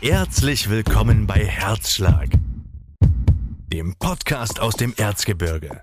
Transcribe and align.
Herzlich 0.00 0.70
willkommen 0.70 1.26
bei 1.26 1.44
Herzschlag, 1.44 2.28
dem 3.72 3.96
Podcast 3.96 4.60
aus 4.60 4.74
dem 4.74 4.94
Erzgebirge. 4.96 5.82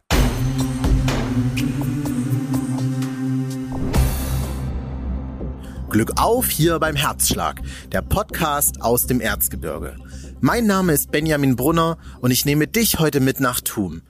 Glück 5.90 6.14
auf 6.16 6.50
hier 6.50 6.80
beim 6.80 6.96
Herzschlag, 6.96 7.62
der 7.92 8.02
Podcast 8.04 8.82
aus 8.82 9.06
dem 9.06 9.20
Erzgebirge. 9.20 9.98
Mein 10.40 10.66
Name 10.66 10.94
ist 10.94 11.12
Benjamin 11.12 11.58
Brunner 11.58 11.98
und 12.22 12.32
ich 12.32 12.46
nehme 12.46 12.68
dich 12.68 13.00
heute 13.00 13.20
mit 13.20 13.42
nach 13.42 13.60
Thum. 13.60 14.02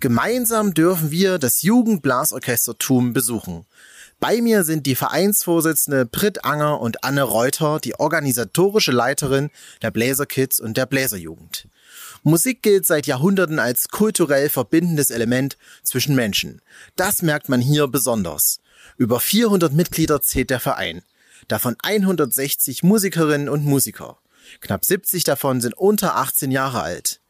Gemeinsam 0.00 0.74
dürfen 0.74 1.12
wir 1.12 1.38
das 1.38 1.62
Jugendblasorchester 1.62 2.76
Thum 2.78 3.12
besuchen. 3.12 3.64
Bei 4.22 4.40
mir 4.40 4.62
sind 4.62 4.86
die 4.86 4.94
Vereinsvorsitzende 4.94 6.06
Brit 6.06 6.44
Anger 6.44 6.80
und 6.80 7.02
Anne 7.02 7.24
Reuter, 7.24 7.80
die 7.80 7.98
organisatorische 7.98 8.92
Leiterin 8.92 9.50
der 9.82 9.90
Bläserkids 9.90 10.60
und 10.60 10.76
der 10.76 10.86
Bläserjugend. 10.86 11.66
Musik 12.22 12.62
gilt 12.62 12.86
seit 12.86 13.08
Jahrhunderten 13.08 13.58
als 13.58 13.88
kulturell 13.88 14.48
verbindendes 14.48 15.10
Element 15.10 15.58
zwischen 15.82 16.14
Menschen. 16.14 16.62
Das 16.94 17.22
merkt 17.22 17.48
man 17.48 17.60
hier 17.60 17.88
besonders. 17.88 18.60
Über 18.96 19.18
400 19.18 19.72
Mitglieder 19.72 20.22
zählt 20.22 20.50
der 20.50 20.60
Verein. 20.60 21.02
Davon 21.48 21.74
160 21.82 22.84
Musikerinnen 22.84 23.48
und 23.48 23.64
Musiker. 23.64 24.18
Knapp 24.60 24.84
70 24.84 25.24
davon 25.24 25.60
sind 25.60 25.76
unter 25.76 26.14
18 26.14 26.52
Jahre 26.52 26.82
alt. 26.82 27.21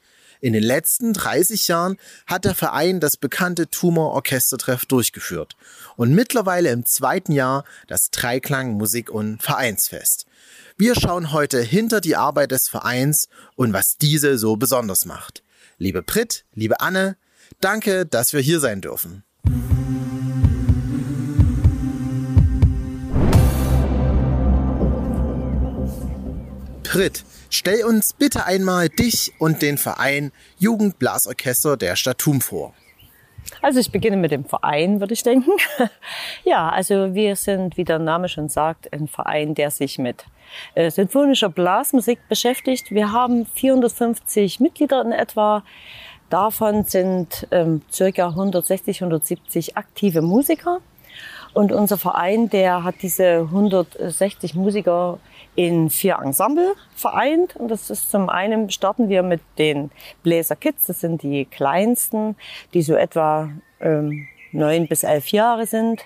In 0.43 0.55
den 0.55 0.65
letzten 0.65 1.13
30 1.13 1.69
Jahren 1.69 1.99
hat 2.27 2.45
der 2.45 2.57
Verein 2.57 2.99
das 2.99 3.17
bekannte 3.17 3.69
Tumor 3.69 4.11
Orchestertreff 4.11 4.87
durchgeführt 4.87 5.55
und 5.95 6.17
mittlerweile 6.17 6.71
im 6.71 6.85
zweiten 6.85 7.31
Jahr 7.31 7.65
das 7.87 8.11
Dreiklang 8.11 8.73
Musik- 8.73 9.09
und 9.09 9.41
Vereinsfest. 9.41 10.27
Wir 10.77 10.97
schauen 10.97 11.31
heute 11.31 11.63
hinter 11.63 12.01
die 12.01 12.17
Arbeit 12.17 12.51
des 12.51 12.69
Vereins 12.69 13.29
und 13.55 13.73
was 13.73 13.99
diese 13.99 14.37
so 14.37 14.57
besonders 14.57 15.05
macht. 15.05 15.45
Liebe 15.79 16.03
Brit, 16.03 16.45
liebe 16.55 16.81
Anne, 16.81 17.17
danke, 17.61 18.05
dass 18.05 18.33
wir 18.33 18.41
hier 18.41 18.59
sein 18.59 18.81
dürfen. 18.81 19.23
Brit, 26.93 27.25
Stell 27.49 27.85
uns 27.85 28.13
bitte 28.13 28.45
einmal 28.45 28.91
dich 28.91 29.33
und 29.39 29.63
den 29.63 29.79
Verein 29.79 30.31
Jugendblasorchester 30.59 31.79
der 31.79 31.97
Stadt 31.97 32.19
Thum 32.19 32.43
vor. 32.43 32.75
Also 33.63 33.81
ich 33.81 33.91
beginne 33.91 34.19
mit 34.19 34.31
dem 34.31 34.45
Verein, 34.45 35.01
würde 35.01 35.15
ich 35.15 35.23
denken. 35.23 35.53
ja, 36.45 36.69
also 36.69 37.15
wir 37.15 37.35
sind, 37.37 37.79
wie 37.79 37.85
der 37.85 37.99
Name 37.99 38.29
schon 38.29 38.51
sagt, 38.51 38.93
ein 38.93 39.09
Verein, 39.09 39.55
der 39.55 39.71
sich 39.71 39.99
mit 39.99 40.27
äh, 40.75 40.91
sinfonischer 40.91 41.49
Blasmusik 41.49 42.19
beschäftigt. 42.29 42.91
Wir 42.91 43.11
haben 43.11 43.47
450 43.47 44.61
Mitglieder 44.61 45.01
in 45.03 45.13
etwa. 45.13 45.65
Davon 46.29 46.85
sind 46.85 47.47
ähm, 47.53 47.81
circa 47.91 48.29
160, 48.29 49.01
170 49.01 49.79
aktive 49.79 50.21
Musiker. 50.21 50.81
Und 51.55 51.73
unser 51.73 51.99
Verein, 51.99 52.49
der 52.49 52.83
hat 52.83 52.97
diese 53.03 53.41
160 53.41 54.55
Musiker 54.55 55.19
in 55.55 55.91
vier 55.91 56.19
Ensemble 56.23 56.75
vereint. 56.95 57.57
Und 57.57 57.71
das 57.71 57.91
ist 57.91 58.11
zum 58.11 58.31
einen 58.31 58.71
starten 58.71 59.09
wir 59.09 59.23
mit 59.23 59.41
den 59.59 59.91
Bläser 60.23 60.57
Kids. 60.57 60.87
Das 60.87 61.01
sind 61.01 61.23
die 61.23 61.45
kleinsten, 61.45 62.37
die 62.73 62.83
so 62.83 62.95
etwa 62.95 63.51
ähm, 63.81 64.27
neun 64.53 64.87
bis 64.87 65.03
elf 65.03 65.29
Jahre 65.29 65.67
sind. 65.67 66.01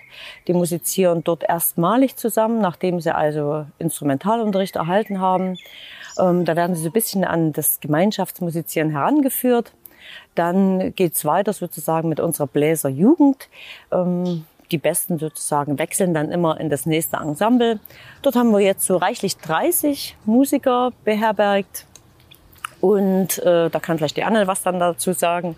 Die 0.49 0.53
musizieren 0.53 1.23
dort 1.23 1.45
erstmalig 1.45 2.17
zusammen, 2.17 2.61
nachdem 2.61 3.01
sie 3.01 3.15
also 3.15 3.67
Instrumentalunterricht 3.79 4.77
erhalten 4.77 5.21
haben. 5.21 5.59
Ähm, 6.19 6.45
da 6.45 6.57
werden 6.57 6.75
sie 6.75 6.83
so 6.83 6.89
ein 6.89 6.93
bisschen 6.93 7.25
an 7.25 7.53
das 7.53 7.81
Gemeinschaftsmusizieren 7.81 8.91
herangeführt. 8.91 9.73
Dann 10.35 10.95
geht's 10.95 11.25
weiter 11.25 11.53
sozusagen 11.53 12.09
mit 12.09 12.21
unserer 12.21 12.47
Bläserjugend. 12.47 13.49
Ähm, 13.93 14.45
die 14.69 14.79
Besten 14.79 15.19
sozusagen 15.19 15.79
wechseln 15.79 16.15
dann 16.15 16.31
immer 16.31 16.61
in 16.61 16.71
das 16.71 16.87
nächste 16.87 17.17
Ensemble. 17.17 17.81
Dort 18.23 18.37
haben 18.37 18.51
wir 18.53 18.61
jetzt 18.61 18.85
so 18.85 18.97
reichlich 18.97 19.37
30 19.37 20.17
Musiker 20.25 20.93
beherbergt. 21.05 21.87
Und 22.81 23.39
äh, 23.39 23.71
da 23.71 23.81
kann 23.81 23.99
vielleicht 23.99 24.17
die 24.17 24.25
Anne 24.25 24.47
was 24.47 24.63
dann 24.63 24.79
dazu 24.79 25.13
sagen. 25.13 25.57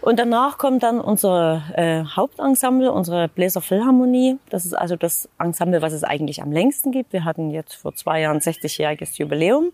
Und 0.00 0.18
danach 0.18 0.58
kommt 0.58 0.84
dann 0.84 1.00
unser 1.00 1.62
äh, 1.74 2.04
Hauptensemble, 2.04 2.92
unsere 2.92 3.28
Bläserphilharmonie. 3.28 4.38
Das 4.48 4.64
ist 4.64 4.74
also 4.74 4.94
das 4.94 5.28
Ensemble, 5.38 5.82
was 5.82 5.92
es 5.92 6.04
eigentlich 6.04 6.40
am 6.40 6.52
längsten 6.52 6.92
gibt. 6.92 7.12
Wir 7.12 7.24
hatten 7.24 7.50
jetzt 7.50 7.74
vor 7.74 7.94
zwei 7.94 8.20
Jahren 8.20 8.38
60-jähriges 8.38 9.18
Jubiläum. 9.18 9.72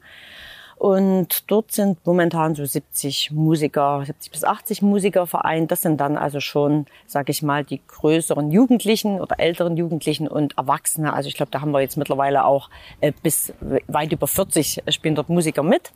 Und 0.77 1.51
dort 1.51 1.73
sind 1.73 2.05
momentan 2.05 2.55
so 2.55 2.65
70 2.65 3.31
Musiker, 3.31 4.03
70 4.05 4.33
bis 4.33 4.45
80 4.45 4.83
Musiker 4.83 5.27
vereint. 5.27 5.71
Das 5.71 5.83
sind 5.83 6.01
dann 6.01 6.17
also 6.17 6.41
schon, 6.41 6.87
sage 7.07 7.31
ich 7.31 7.43
mal, 7.43 7.65
die 7.65 7.81
größeren 7.87 8.51
Jugendlichen 8.51 9.21
oder 9.21 9.39
älteren 9.39 9.77
Jugendlichen 9.77 10.29
und 10.29 10.59
Erwachsene. 10.59 11.13
Also 11.13 11.29
ich 11.29 11.37
glaube, 11.37 11.51
da 11.51 11.61
haben 11.61 11.71
wir 11.71 11.81
jetzt 11.81 11.97
mittlerweile 11.97 12.45
auch 12.45 12.71
äh, 13.01 13.13
bis 13.23 13.53
weit 13.87 14.13
über 14.13 14.27
40 14.27 14.83
spielen 14.89 15.15
dort 15.15 15.29
Musiker 15.29 15.63
mit. 15.63 15.93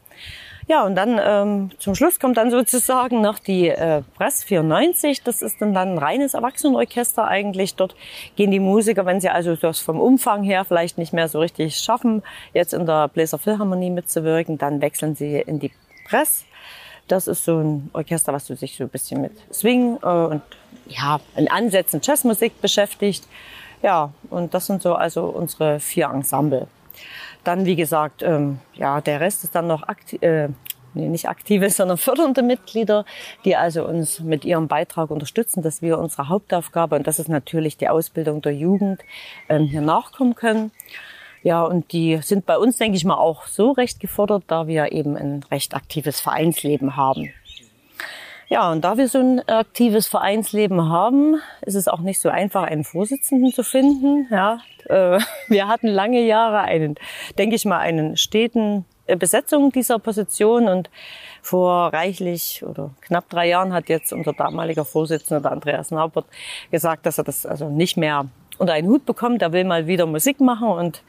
Ja, 0.68 0.84
und 0.84 0.96
dann 0.96 1.18
ähm, 1.18 1.70
zum 1.78 1.94
Schluss 1.94 2.20
kommt 2.20 2.36
dann 2.36 2.50
sozusagen 2.50 3.22
noch 3.22 3.38
die 3.38 3.68
äh, 3.68 4.02
Press 4.16 4.44
94. 4.44 5.22
Das 5.22 5.40
ist 5.40 5.62
dann, 5.62 5.72
dann 5.72 5.92
ein 5.92 5.98
reines 5.98 6.34
Erwachsenenorchester 6.34 7.26
eigentlich. 7.26 7.74
Dort 7.74 7.96
gehen 8.36 8.50
die 8.50 8.60
Musiker, 8.60 9.06
wenn 9.06 9.18
sie 9.18 9.30
also 9.30 9.56
das 9.56 9.80
vom 9.80 9.98
Umfang 9.98 10.42
her 10.42 10.66
vielleicht 10.66 10.98
nicht 10.98 11.14
mehr 11.14 11.28
so 11.28 11.40
richtig 11.40 11.78
schaffen, 11.78 12.22
jetzt 12.52 12.74
in 12.74 12.84
der 12.84 13.08
Bläser 13.08 13.38
Philharmonie 13.38 13.88
mitzuwirken, 13.88 14.58
dann 14.58 14.82
wechseln 14.82 15.16
sie 15.16 15.40
in 15.40 15.58
die 15.58 15.72
Press. 16.06 16.44
Das 17.08 17.28
ist 17.28 17.46
so 17.46 17.60
ein 17.60 17.88
Orchester, 17.94 18.34
was 18.34 18.46
sich 18.46 18.76
so 18.76 18.84
ein 18.84 18.90
bisschen 18.90 19.22
mit 19.22 19.32
Swing 19.50 19.96
äh, 20.02 20.06
und 20.06 20.42
ja, 20.86 21.18
in 21.34 21.50
Ansätzen 21.50 22.02
Jazzmusik 22.02 22.60
beschäftigt. 22.60 23.26
Ja, 23.82 24.12
und 24.28 24.52
das 24.52 24.66
sind 24.66 24.82
so 24.82 24.94
also 24.94 25.24
unsere 25.24 25.80
vier 25.80 26.10
Ensemble. 26.12 26.66
Dann, 27.44 27.64
wie 27.66 27.76
gesagt, 27.76 28.22
ähm, 28.22 28.58
ja, 28.74 29.00
der 29.00 29.20
Rest 29.20 29.44
ist 29.44 29.54
dann 29.54 29.66
noch 29.66 29.82
aktiv, 29.84 30.22
äh, 30.22 30.48
nee, 30.94 31.08
nicht 31.08 31.28
aktive, 31.28 31.70
sondern 31.70 31.96
fördernde 31.96 32.42
Mitglieder, 32.42 33.04
die 33.44 33.56
also 33.56 33.86
uns 33.86 34.20
mit 34.20 34.44
ihrem 34.44 34.68
Beitrag 34.68 35.10
unterstützen, 35.10 35.62
dass 35.62 35.82
wir 35.82 35.98
unsere 35.98 36.28
Hauptaufgabe, 36.28 36.96
und 36.96 37.06
das 37.06 37.18
ist 37.18 37.28
natürlich 37.28 37.76
die 37.76 37.88
Ausbildung 37.88 38.42
der 38.42 38.54
Jugend, 38.54 39.00
ähm, 39.48 39.64
hier 39.64 39.80
nachkommen 39.80 40.34
können. 40.34 40.72
Ja, 41.42 41.62
und 41.62 41.92
die 41.92 42.18
sind 42.18 42.46
bei 42.46 42.58
uns, 42.58 42.78
denke 42.78 42.96
ich 42.96 43.04
mal, 43.04 43.16
auch 43.16 43.46
so 43.46 43.70
recht 43.70 44.00
gefordert, 44.00 44.44
da 44.48 44.66
wir 44.66 44.92
eben 44.92 45.16
ein 45.16 45.44
recht 45.50 45.74
aktives 45.74 46.20
Vereinsleben 46.20 46.96
haben. 46.96 47.30
Ja, 48.50 48.72
und 48.72 48.82
da 48.82 48.96
wir 48.96 49.08
so 49.08 49.18
ein 49.18 49.46
aktives 49.46 50.08
Vereinsleben 50.08 50.88
haben, 50.88 51.36
ist 51.60 51.74
es 51.74 51.86
auch 51.86 52.00
nicht 52.00 52.18
so 52.18 52.30
einfach, 52.30 52.62
einen 52.62 52.82
Vorsitzenden 52.82 53.52
zu 53.52 53.62
finden. 53.62 54.26
Ja, 54.30 54.60
äh, 54.88 55.20
wir 55.48 55.68
hatten 55.68 55.88
lange 55.88 56.22
Jahre 56.22 56.60
einen, 56.60 56.94
denke 57.36 57.56
ich 57.56 57.66
mal, 57.66 57.78
einen 57.78 58.16
steten 58.16 58.86
äh, 59.06 59.16
Besetzung 59.16 59.70
dieser 59.70 59.98
Position 59.98 60.68
und 60.68 60.88
vor 61.42 61.92
reichlich 61.92 62.64
oder 62.64 62.90
knapp 63.02 63.28
drei 63.28 63.48
Jahren 63.48 63.74
hat 63.74 63.90
jetzt 63.90 64.12
unser 64.14 64.32
damaliger 64.32 64.86
Vorsitzender, 64.86 65.42
der 65.42 65.52
Andreas 65.52 65.90
Naubert, 65.90 66.26
gesagt, 66.70 67.04
dass 67.04 67.18
er 67.18 67.24
das 67.24 67.44
also 67.44 67.68
nicht 67.68 67.98
mehr 67.98 68.26
unter 68.56 68.72
einen 68.72 68.88
Hut 68.88 69.04
bekommt. 69.04 69.42
Er 69.42 69.52
will 69.52 69.64
mal 69.64 69.86
wieder 69.86 70.06
Musik 70.06 70.40
machen 70.40 70.68
und 70.68 71.02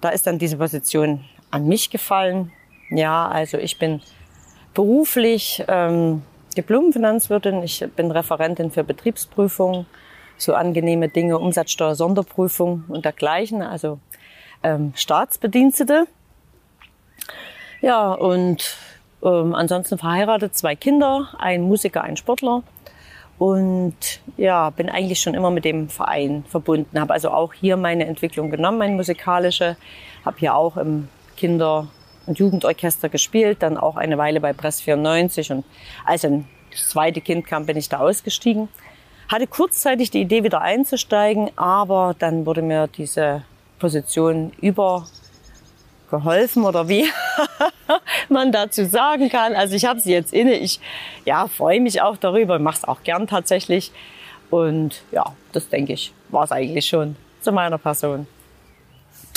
da 0.00 0.08
ist 0.08 0.26
dann 0.26 0.38
diese 0.38 0.56
Position 0.56 1.24
an 1.52 1.66
mich 1.66 1.90
gefallen. 1.90 2.50
Ja, 2.90 3.28
also 3.28 3.58
ich 3.58 3.78
bin 3.78 4.00
beruflich 4.74 5.64
ähm, 5.68 6.22
Diplom-Finanzwirtin, 6.56 7.62
ich 7.62 7.84
bin 7.96 8.10
Referentin 8.10 8.70
für 8.70 8.84
Betriebsprüfung, 8.84 9.86
so 10.36 10.54
angenehme 10.54 11.08
Dinge, 11.08 11.38
Umsatzsteuer, 11.38 11.94
Sonderprüfung 11.94 12.84
und 12.88 13.04
dergleichen, 13.04 13.62
also 13.62 13.98
ähm, 14.62 14.92
Staatsbedienstete. 14.96 16.06
Ja, 17.80 18.12
und 18.12 18.76
ähm, 19.22 19.54
ansonsten 19.54 19.98
verheiratet, 19.98 20.56
zwei 20.56 20.74
Kinder, 20.76 21.28
ein 21.38 21.62
Musiker, 21.62 22.02
ein 22.02 22.16
Sportler. 22.16 22.62
Und 23.38 24.20
ja, 24.36 24.68
bin 24.68 24.90
eigentlich 24.90 25.20
schon 25.20 25.34
immer 25.34 25.50
mit 25.50 25.64
dem 25.64 25.88
Verein 25.88 26.44
verbunden. 26.46 27.00
Habe 27.00 27.14
also 27.14 27.30
auch 27.30 27.54
hier 27.54 27.78
meine 27.78 28.06
Entwicklung 28.06 28.50
genommen, 28.50 28.76
meine 28.76 28.94
musikalische. 28.94 29.76
Habe 30.24 30.38
hier 30.38 30.54
auch 30.54 30.76
im 30.76 31.08
Kinder- 31.36 31.88
Jugendorchester 32.34 33.08
gespielt, 33.08 33.62
dann 33.62 33.76
auch 33.76 33.96
eine 33.96 34.18
Weile 34.18 34.40
bei 34.40 34.52
Press 34.52 34.80
94 34.80 35.52
und 35.52 35.64
als 36.04 36.24
ein 36.24 36.48
das 36.70 36.88
zweite 36.88 37.20
Kind 37.20 37.46
kam, 37.46 37.66
bin 37.66 37.76
ich 37.76 37.88
da 37.88 37.98
ausgestiegen. 37.98 38.68
Hatte 39.28 39.46
kurzzeitig 39.46 40.10
die 40.10 40.22
Idee, 40.22 40.44
wieder 40.44 40.60
einzusteigen, 40.60 41.50
aber 41.56 42.14
dann 42.18 42.46
wurde 42.46 42.62
mir 42.62 42.88
diese 42.88 43.42
Position 43.78 44.52
übergeholfen 44.60 46.64
oder 46.64 46.88
wie 46.88 47.04
man 48.28 48.52
dazu 48.52 48.84
sagen 48.84 49.28
kann. 49.28 49.54
Also 49.54 49.76
ich 49.76 49.84
habe 49.84 50.00
sie 50.00 50.12
jetzt 50.12 50.32
inne. 50.32 50.54
Ich 50.54 50.80
ja, 51.24 51.46
freue 51.46 51.80
mich 51.80 52.02
auch 52.02 52.16
darüber, 52.16 52.58
mache 52.58 52.78
es 52.78 52.84
auch 52.84 53.02
gern 53.02 53.26
tatsächlich. 53.26 53.92
Und 54.50 55.02
ja, 55.12 55.24
das 55.52 55.68
denke 55.68 55.92
ich, 55.92 56.12
war 56.28 56.44
es 56.44 56.52
eigentlich 56.52 56.86
schon 56.86 57.16
zu 57.40 57.52
meiner 57.52 57.78
Person. 57.78 58.26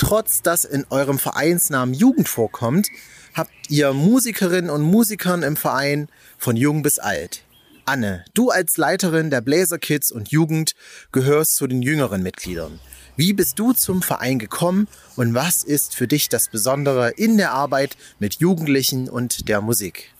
Trotz 0.03 0.41
dass 0.41 0.65
in 0.65 0.85
eurem 0.89 1.17
Vereinsnamen 1.17 1.93
Jugend 1.93 2.27
vorkommt, 2.27 2.89
habt 3.33 3.53
ihr 3.69 3.93
Musikerinnen 3.93 4.69
und 4.69 4.81
Musikern 4.81 5.43
im 5.43 5.55
Verein 5.55 6.09
von 6.37 6.57
jung 6.57 6.83
bis 6.83 6.99
alt. 6.99 7.43
Anne, 7.85 8.25
du 8.33 8.49
als 8.49 8.75
Leiterin 8.75 9.29
der 9.29 9.39
Blazer 9.39 9.79
Kids 9.79 10.11
und 10.11 10.29
Jugend 10.29 10.75
gehörst 11.13 11.55
zu 11.55 11.67
den 11.67 11.81
jüngeren 11.81 12.21
Mitgliedern. 12.21 12.81
Wie 13.15 13.31
bist 13.31 13.59
du 13.59 13.71
zum 13.71 14.01
Verein 14.01 14.39
gekommen 14.39 14.89
und 15.15 15.35
was 15.35 15.63
ist 15.63 15.95
für 15.95 16.07
dich 16.07 16.27
das 16.27 16.49
Besondere 16.49 17.11
in 17.11 17.37
der 17.37 17.53
Arbeit 17.53 17.95
mit 18.19 18.35
Jugendlichen 18.35 19.07
und 19.07 19.47
der 19.47 19.61
Musik? 19.61 20.11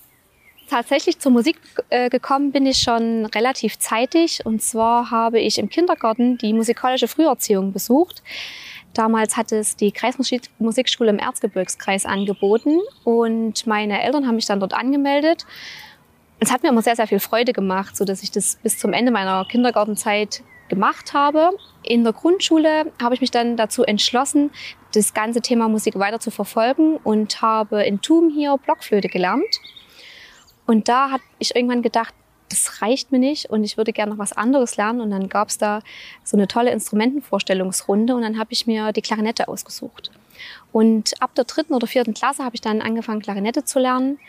Tatsächlich 0.70 1.20
zur 1.20 1.34
Musik 1.34 1.58
äh, 1.90 2.10
gekommen 2.10 2.52
bin 2.52 2.66
ich 2.66 2.78
schon 2.78 3.26
relativ 3.26 3.78
zeitig. 3.80 4.46
Und 4.46 4.62
zwar 4.62 5.12
habe 5.12 5.40
ich 5.40 5.58
im 5.58 5.70
Kindergarten 5.70 6.38
die 6.38 6.54
musikalische 6.54 7.08
Früherziehung 7.08 7.74
besucht. 7.74 8.24
Damals 8.94 9.38
hat 9.38 9.52
es 9.52 9.76
die 9.76 9.92
Kreismusikschule 9.92 11.10
im 11.10 11.20
Erzgebirgskreis 11.20 12.06
angeboten 12.06 12.80
und 13.04 13.66
meine 13.66 14.02
Eltern 14.04 14.28
haben 14.28 14.36
mich 14.36 14.46
dann 14.46 14.60
dort 14.60 14.74
angemeldet. 14.74 15.46
Es 16.40 16.52
hat 16.52 16.62
mir 16.62 16.70
immer 16.70 16.82
sehr, 16.82 16.96
sehr 16.96 17.08
viel 17.08 17.20
Freude 17.20 17.54
gemacht, 17.54 17.98
so 17.98 18.06
dass 18.06 18.22
ich 18.22 18.30
das 18.30 18.58
bis 18.62 18.78
zum 18.78 18.94
Ende 18.94 19.12
meiner 19.12 19.46
Kindergartenzeit 19.46 20.44
gemacht 20.70 21.14
habe. 21.14 21.52
In 21.82 22.04
der 22.04 22.14
Grundschule 22.14 22.92
habe 23.02 23.16
ich 23.16 23.22
mich 23.22 23.32
dann 23.32 23.58
dazu 23.58 23.84
entschlossen, 23.84 24.52
das 24.94 25.14
ganze 25.14 25.42
Thema 25.42 25.70
Musik 25.70 25.98
weiter 25.98 26.20
zu 26.20 26.32
verfolgen 26.32 26.98
und 26.98 27.42
habe 27.42 27.84
in 27.84 28.02
Thum 28.02 28.30
hier 28.30 28.58
Blockflöte 28.58 29.08
gelernt. 29.08 29.60
Und 30.66 30.88
da 30.88 31.12
habe 31.12 31.24
ich 31.40 31.56
irgendwann 31.56 31.82
gedacht, 31.82 32.14
das 32.54 32.82
reicht 32.82 33.12
mir 33.12 33.20
nicht 33.20 33.50
und 33.50 33.64
ich 33.64 33.78
würde 33.78 33.94
gerne 33.94 34.12
noch 34.12 34.20
was 34.20 34.34
anderes 34.34 34.78
lernen. 34.78 35.02
Und 35.02 35.10
dann 35.10 35.28
gab 35.30 35.50
es 35.50 35.58
da 35.58 35.82
so 36.24 36.38
eine 36.38 36.48
tolle 36.48 36.72
Instrumentenvorstellungsrunde 36.72 38.16
und 38.16 38.22
dann 38.22 38.38
habe 38.38 38.52
ich 38.52 38.68
mir 38.68 38.92
die 38.92 39.02
Klarinette 39.02 39.48
ausgesucht. 39.48 40.12
Und 40.72 41.14
ab 41.22 41.36
der 41.36 41.46
dritten 41.46 41.74
oder 41.74 41.88
vierten 41.88 42.14
Klasse 42.14 42.44
habe 42.44 42.56
ich 42.56 42.62
dann 42.62 42.82
angefangen, 42.82 43.22
Klarinette 43.22 43.64
zu 43.64 43.80
lernen. 43.80 44.20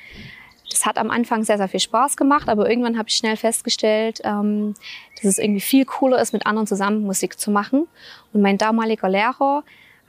Das 0.71 0.87
hat 0.87 0.99
am 0.99 1.11
Anfang 1.11 1.45
sehr, 1.45 1.59
sehr 1.59 1.69
viel 1.69 1.81
Spaß 1.81 2.17
gemacht, 2.17 2.49
aber 2.49 2.69
irgendwann 2.69 2.99
habe 2.99 3.09
ich 3.09 3.17
schnell 3.17 3.37
festgestellt, 3.37 4.21
ähm, 4.25 4.75
dass 5.17 5.25
es 5.25 5.39
irgendwie 5.39 5.61
viel 5.61 5.85
cooler 5.85 6.21
ist, 6.21 6.33
mit 6.33 6.47
anderen 6.47 6.67
zusammen 6.67 7.03
Musik 7.03 7.39
zu 7.39 7.51
machen. 7.51 7.87
Und 8.33 8.43
mein 8.43 8.59
damaliger 8.59 9.09
Lehrer 9.09 9.63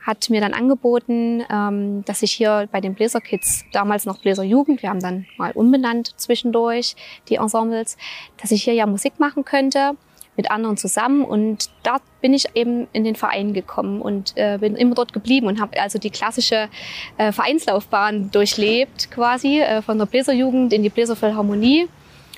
hat 0.06 0.30
mir 0.30 0.40
dann 0.40 0.54
angeboten, 0.54 1.44
ähm, 1.50 2.06
dass 2.06 2.22
ich 2.22 2.32
hier 2.32 2.70
bei 2.72 2.80
den 2.80 2.94
Bläser 2.94 3.22
Kids, 3.22 3.66
damals 3.74 4.06
noch 4.06 4.20
Bläser 4.20 4.44
Jugend, 4.44 4.82
wir 4.84 4.90
haben 4.90 5.00
dann 5.00 5.26
mal 5.38 5.52
umbenannt 5.54 6.14
zwischendurch 6.18 6.96
die 7.28 7.36
Ensembles, 7.36 7.98
dass 8.40 8.52
ich 8.52 8.64
hier 8.64 8.74
ja 8.74 8.86
Musik 8.86 9.20
machen 9.20 9.44
könnte 9.44 9.94
mit 10.38 10.52
anderen 10.52 10.78
zusammen. 10.78 11.24
Und 11.24 11.70
da 11.84 11.98
bin 12.22 12.34
ich 12.34 12.46
eben 12.56 12.88
in 12.94 13.04
den 13.04 13.16
Verein 13.16 13.54
gekommen 13.54 14.02
und 14.02 14.34
äh, 14.36 14.58
bin 14.60 14.76
immer 14.76 14.94
dort 14.94 15.14
geblieben 15.14 15.48
und 15.48 15.60
habe 15.60 15.80
also 15.82 15.98
die 15.98 16.10
klassische 16.10 16.70
äh, 17.18 17.32
Vereinslaufbahn 17.32 18.32
durchlebt 18.32 19.10
quasi 19.12 19.60
äh, 19.62 19.82
von 19.82 19.98
der 19.98 20.06
Bläserjugend 20.06 20.72
in 20.74 20.84
die 20.84 20.90
Bläserphilharmonie 20.90 21.88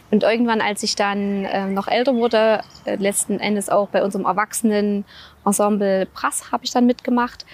und 0.09 0.23
irgendwann, 0.23 0.61
als 0.61 0.83
ich 0.83 0.95
dann 0.95 1.45
äh, 1.45 1.67
noch 1.67 1.87
älter 1.87 2.15
wurde, 2.15 2.61
äh, 2.85 2.95
letzten 2.95 3.39
Endes 3.39 3.69
auch 3.69 3.89
bei 3.89 4.03
unserem 4.03 4.25
Erwachsenen 4.25 5.03
Ensemble 5.45 6.07
Brass 6.13 6.51
habe 6.51 6.63
ich 6.63 6.71
dann 6.71 6.85
mitgemacht. 6.85 7.45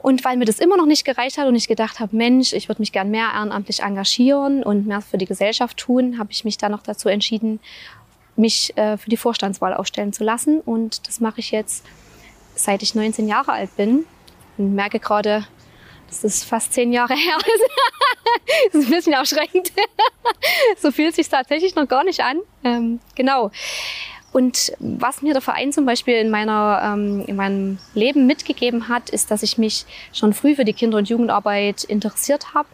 Und 0.00 0.24
weil 0.24 0.36
mir 0.36 0.44
das 0.44 0.60
immer 0.60 0.76
noch 0.76 0.86
nicht 0.86 1.04
gereicht 1.04 1.38
hat 1.38 1.46
und 1.46 1.56
ich 1.56 1.66
gedacht 1.66 2.00
habe, 2.00 2.14
Mensch, 2.14 2.52
ich 2.52 2.68
würde 2.68 2.80
mich 2.80 2.92
gern 2.92 3.10
mehr 3.10 3.30
ehrenamtlich 3.34 3.82
engagieren 3.82 4.62
und 4.62 4.86
mehr 4.86 5.00
für 5.00 5.18
die 5.18 5.26
Gesellschaft 5.26 5.76
tun, 5.76 6.18
habe 6.18 6.30
ich 6.30 6.44
mich 6.44 6.56
dann 6.56 6.70
noch 6.70 6.82
dazu 6.82 7.08
entschieden, 7.08 7.60
mich 8.36 8.76
äh, 8.76 8.96
für 8.96 9.10
die 9.10 9.16
Vorstandswahl 9.16 9.74
aufstellen 9.74 10.12
zu 10.12 10.24
lassen. 10.24 10.60
Und 10.60 11.08
das 11.08 11.20
mache 11.20 11.40
ich 11.40 11.50
jetzt, 11.50 11.84
seit 12.54 12.82
ich 12.82 12.94
19 12.94 13.26
Jahre 13.26 13.52
alt 13.52 13.74
bin. 13.76 14.04
Und 14.56 14.74
merke 14.74 15.00
gerade, 15.00 15.46
das 16.08 16.44
fast 16.44 16.72
zehn 16.72 16.92
Jahre 16.92 17.14
her 17.16 17.36
ist. 17.38 18.72
das 18.72 18.82
ist 18.82 18.88
ein 18.88 18.94
bisschen 18.94 19.12
erschreckend. 19.12 19.72
so 20.78 20.90
fühlt 20.90 21.10
es 21.10 21.16
sich 21.16 21.28
tatsächlich 21.28 21.74
noch 21.74 21.88
gar 21.88 22.04
nicht 22.04 22.20
an. 22.20 22.38
Ähm, 22.64 23.00
genau. 23.14 23.50
Und 24.30 24.72
was 24.78 25.22
mir 25.22 25.32
der 25.32 25.40
Verein 25.40 25.72
zum 25.72 25.86
Beispiel 25.86 26.16
in, 26.16 26.30
meiner, 26.30 26.82
ähm, 26.84 27.24
in 27.26 27.36
meinem 27.36 27.78
Leben 27.94 28.26
mitgegeben 28.26 28.88
hat, 28.88 29.08
ist, 29.08 29.30
dass 29.30 29.42
ich 29.42 29.56
mich 29.56 29.86
schon 30.12 30.34
früh 30.34 30.54
für 30.54 30.66
die 30.66 30.74
Kinder- 30.74 30.98
und 30.98 31.08
Jugendarbeit 31.08 31.84
interessiert 31.84 32.52
habe. 32.52 32.68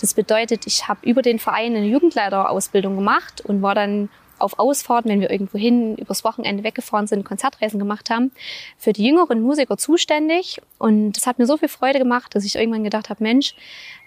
Das 0.00 0.12
bedeutet, 0.12 0.66
ich 0.66 0.86
habe 0.86 1.00
über 1.08 1.22
den 1.22 1.38
Verein 1.38 1.74
eine 1.74 1.86
Jugendleiterausbildung 1.86 2.94
gemacht 2.96 3.40
und 3.40 3.62
war 3.62 3.74
dann 3.74 4.10
auf 4.38 4.58
Ausfahrten, 4.58 5.10
wenn 5.10 5.20
wir 5.20 5.30
irgendwo 5.30 5.58
hin 5.58 5.96
übers 5.96 6.24
Wochenende 6.24 6.64
weggefahren 6.64 7.06
sind, 7.06 7.24
Konzertreisen 7.24 7.78
gemacht 7.78 8.10
haben, 8.10 8.30
für 8.76 8.92
die 8.92 9.04
jüngeren 9.04 9.40
Musiker 9.40 9.76
zuständig. 9.76 10.60
Und 10.78 11.12
das 11.12 11.26
hat 11.26 11.38
mir 11.38 11.46
so 11.46 11.56
viel 11.56 11.68
Freude 11.68 11.98
gemacht, 11.98 12.34
dass 12.34 12.44
ich 12.44 12.56
irgendwann 12.56 12.84
gedacht 12.84 13.10
habe, 13.10 13.22
Mensch, 13.22 13.54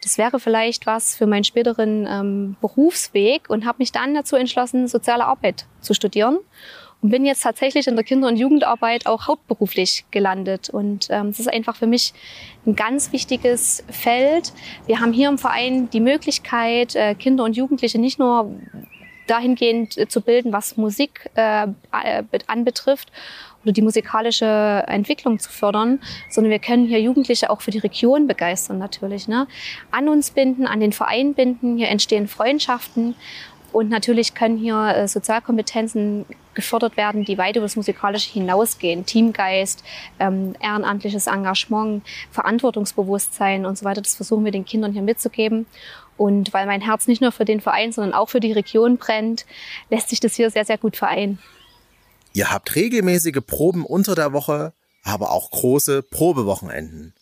das 0.03 0.17
wäre 0.17 0.39
vielleicht 0.39 0.85
was 0.85 1.15
für 1.15 1.27
meinen 1.27 1.43
späteren 1.43 2.07
ähm, 2.09 2.55
Berufsweg 2.61 3.49
und 3.49 3.65
habe 3.65 3.77
mich 3.79 3.91
dann 3.91 4.13
dazu 4.13 4.35
entschlossen, 4.35 4.87
soziale 4.87 5.25
Arbeit 5.25 5.65
zu 5.81 5.93
studieren 5.93 6.39
und 7.01 7.09
bin 7.09 7.25
jetzt 7.25 7.41
tatsächlich 7.41 7.87
in 7.87 7.95
der 7.95 8.03
Kinder- 8.03 8.27
und 8.27 8.37
Jugendarbeit 8.37 9.07
auch 9.07 9.27
hauptberuflich 9.27 10.05
gelandet. 10.11 10.69
Und 10.69 11.07
ähm, 11.09 11.27
das 11.27 11.39
ist 11.39 11.51
einfach 11.51 11.75
für 11.75 11.87
mich 11.87 12.13
ein 12.65 12.75
ganz 12.75 13.11
wichtiges 13.11 13.83
Feld. 13.89 14.53
Wir 14.85 14.99
haben 14.99 15.11
hier 15.11 15.29
im 15.29 15.37
Verein 15.37 15.89
die 15.89 15.99
Möglichkeit, 15.99 16.95
äh, 16.95 17.15
Kinder 17.15 17.43
und 17.43 17.57
Jugendliche 17.57 17.99
nicht 17.99 18.19
nur 18.19 18.51
dahingehend 19.31 19.97
äh, 19.97 20.07
zu 20.07 20.21
bilden, 20.21 20.51
was 20.51 20.77
Musik 20.77 21.29
äh, 21.35 21.63
äh, 21.63 22.23
anbetrifft 22.47 23.11
oder 23.63 23.71
die 23.71 23.81
musikalische 23.81 24.83
Entwicklung 24.87 25.39
zu 25.39 25.49
fördern, 25.49 25.99
sondern 26.29 26.51
wir 26.51 26.59
können 26.59 26.85
hier 26.85 26.99
Jugendliche 26.99 27.49
auch 27.49 27.61
für 27.61 27.71
die 27.71 27.77
Region 27.77 28.27
begeistern 28.27 28.79
natürlich. 28.79 29.27
Ne? 29.27 29.47
An 29.91 30.09
uns 30.09 30.31
binden, 30.31 30.65
an 30.67 30.79
den 30.79 30.93
Verein 30.93 31.33
binden, 31.33 31.77
hier 31.77 31.89
entstehen 31.89 32.27
Freundschaften 32.27 33.15
und 33.71 33.89
natürlich 33.89 34.33
können 34.33 34.57
hier 34.57 34.95
äh, 34.95 35.07
Sozialkompetenzen 35.07 36.25
gefördert 36.53 36.97
werden, 36.97 37.23
die 37.23 37.37
weit 37.37 37.55
über 37.55 37.65
das 37.65 37.77
Musikalische 37.77 38.31
hinausgehen. 38.33 39.05
Teamgeist, 39.05 39.83
ähm, 40.19 40.55
ehrenamtliches 40.59 41.27
Engagement, 41.27 42.03
Verantwortungsbewusstsein 42.31 43.65
und 43.65 43.77
so 43.77 43.85
weiter. 43.85 44.01
Das 44.01 44.15
versuchen 44.15 44.43
wir 44.43 44.51
den 44.51 44.65
Kindern 44.65 44.91
hier 44.91 45.01
mitzugeben. 45.01 45.65
Und 46.21 46.53
weil 46.53 46.67
mein 46.67 46.81
Herz 46.81 47.07
nicht 47.07 47.19
nur 47.19 47.31
für 47.31 47.45
den 47.45 47.61
Verein, 47.61 47.91
sondern 47.91 48.13
auch 48.13 48.29
für 48.29 48.39
die 48.39 48.51
Region 48.51 48.97
brennt, 48.97 49.47
lässt 49.89 50.09
sich 50.09 50.19
das 50.19 50.35
hier 50.35 50.51
sehr, 50.51 50.65
sehr 50.65 50.77
gut 50.77 50.95
vereinen. 50.95 51.39
Ihr 52.33 52.51
habt 52.51 52.75
regelmäßige 52.75 53.39
Proben 53.43 53.83
unter 53.87 54.13
der 54.13 54.31
Woche, 54.31 54.71
aber 55.03 55.31
auch 55.31 55.49
große 55.49 56.03
Probewochenenden. 56.03 57.15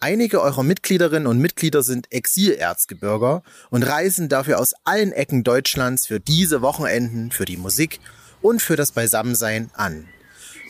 Einige 0.00 0.40
eurer 0.40 0.62
Mitgliederinnen 0.62 1.26
und 1.26 1.38
Mitglieder 1.40 1.82
sind 1.82 2.10
Exilerzgebirger 2.10 3.42
und 3.68 3.82
reisen 3.82 4.30
dafür 4.30 4.60
aus 4.60 4.72
allen 4.84 5.12
Ecken 5.12 5.44
Deutschlands 5.44 6.06
für 6.06 6.18
diese 6.18 6.62
Wochenenden, 6.62 7.30
für 7.32 7.44
die 7.44 7.58
Musik 7.58 8.00
und 8.40 8.62
für 8.62 8.76
das 8.76 8.92
Beisammensein 8.92 9.70
an. 9.74 10.08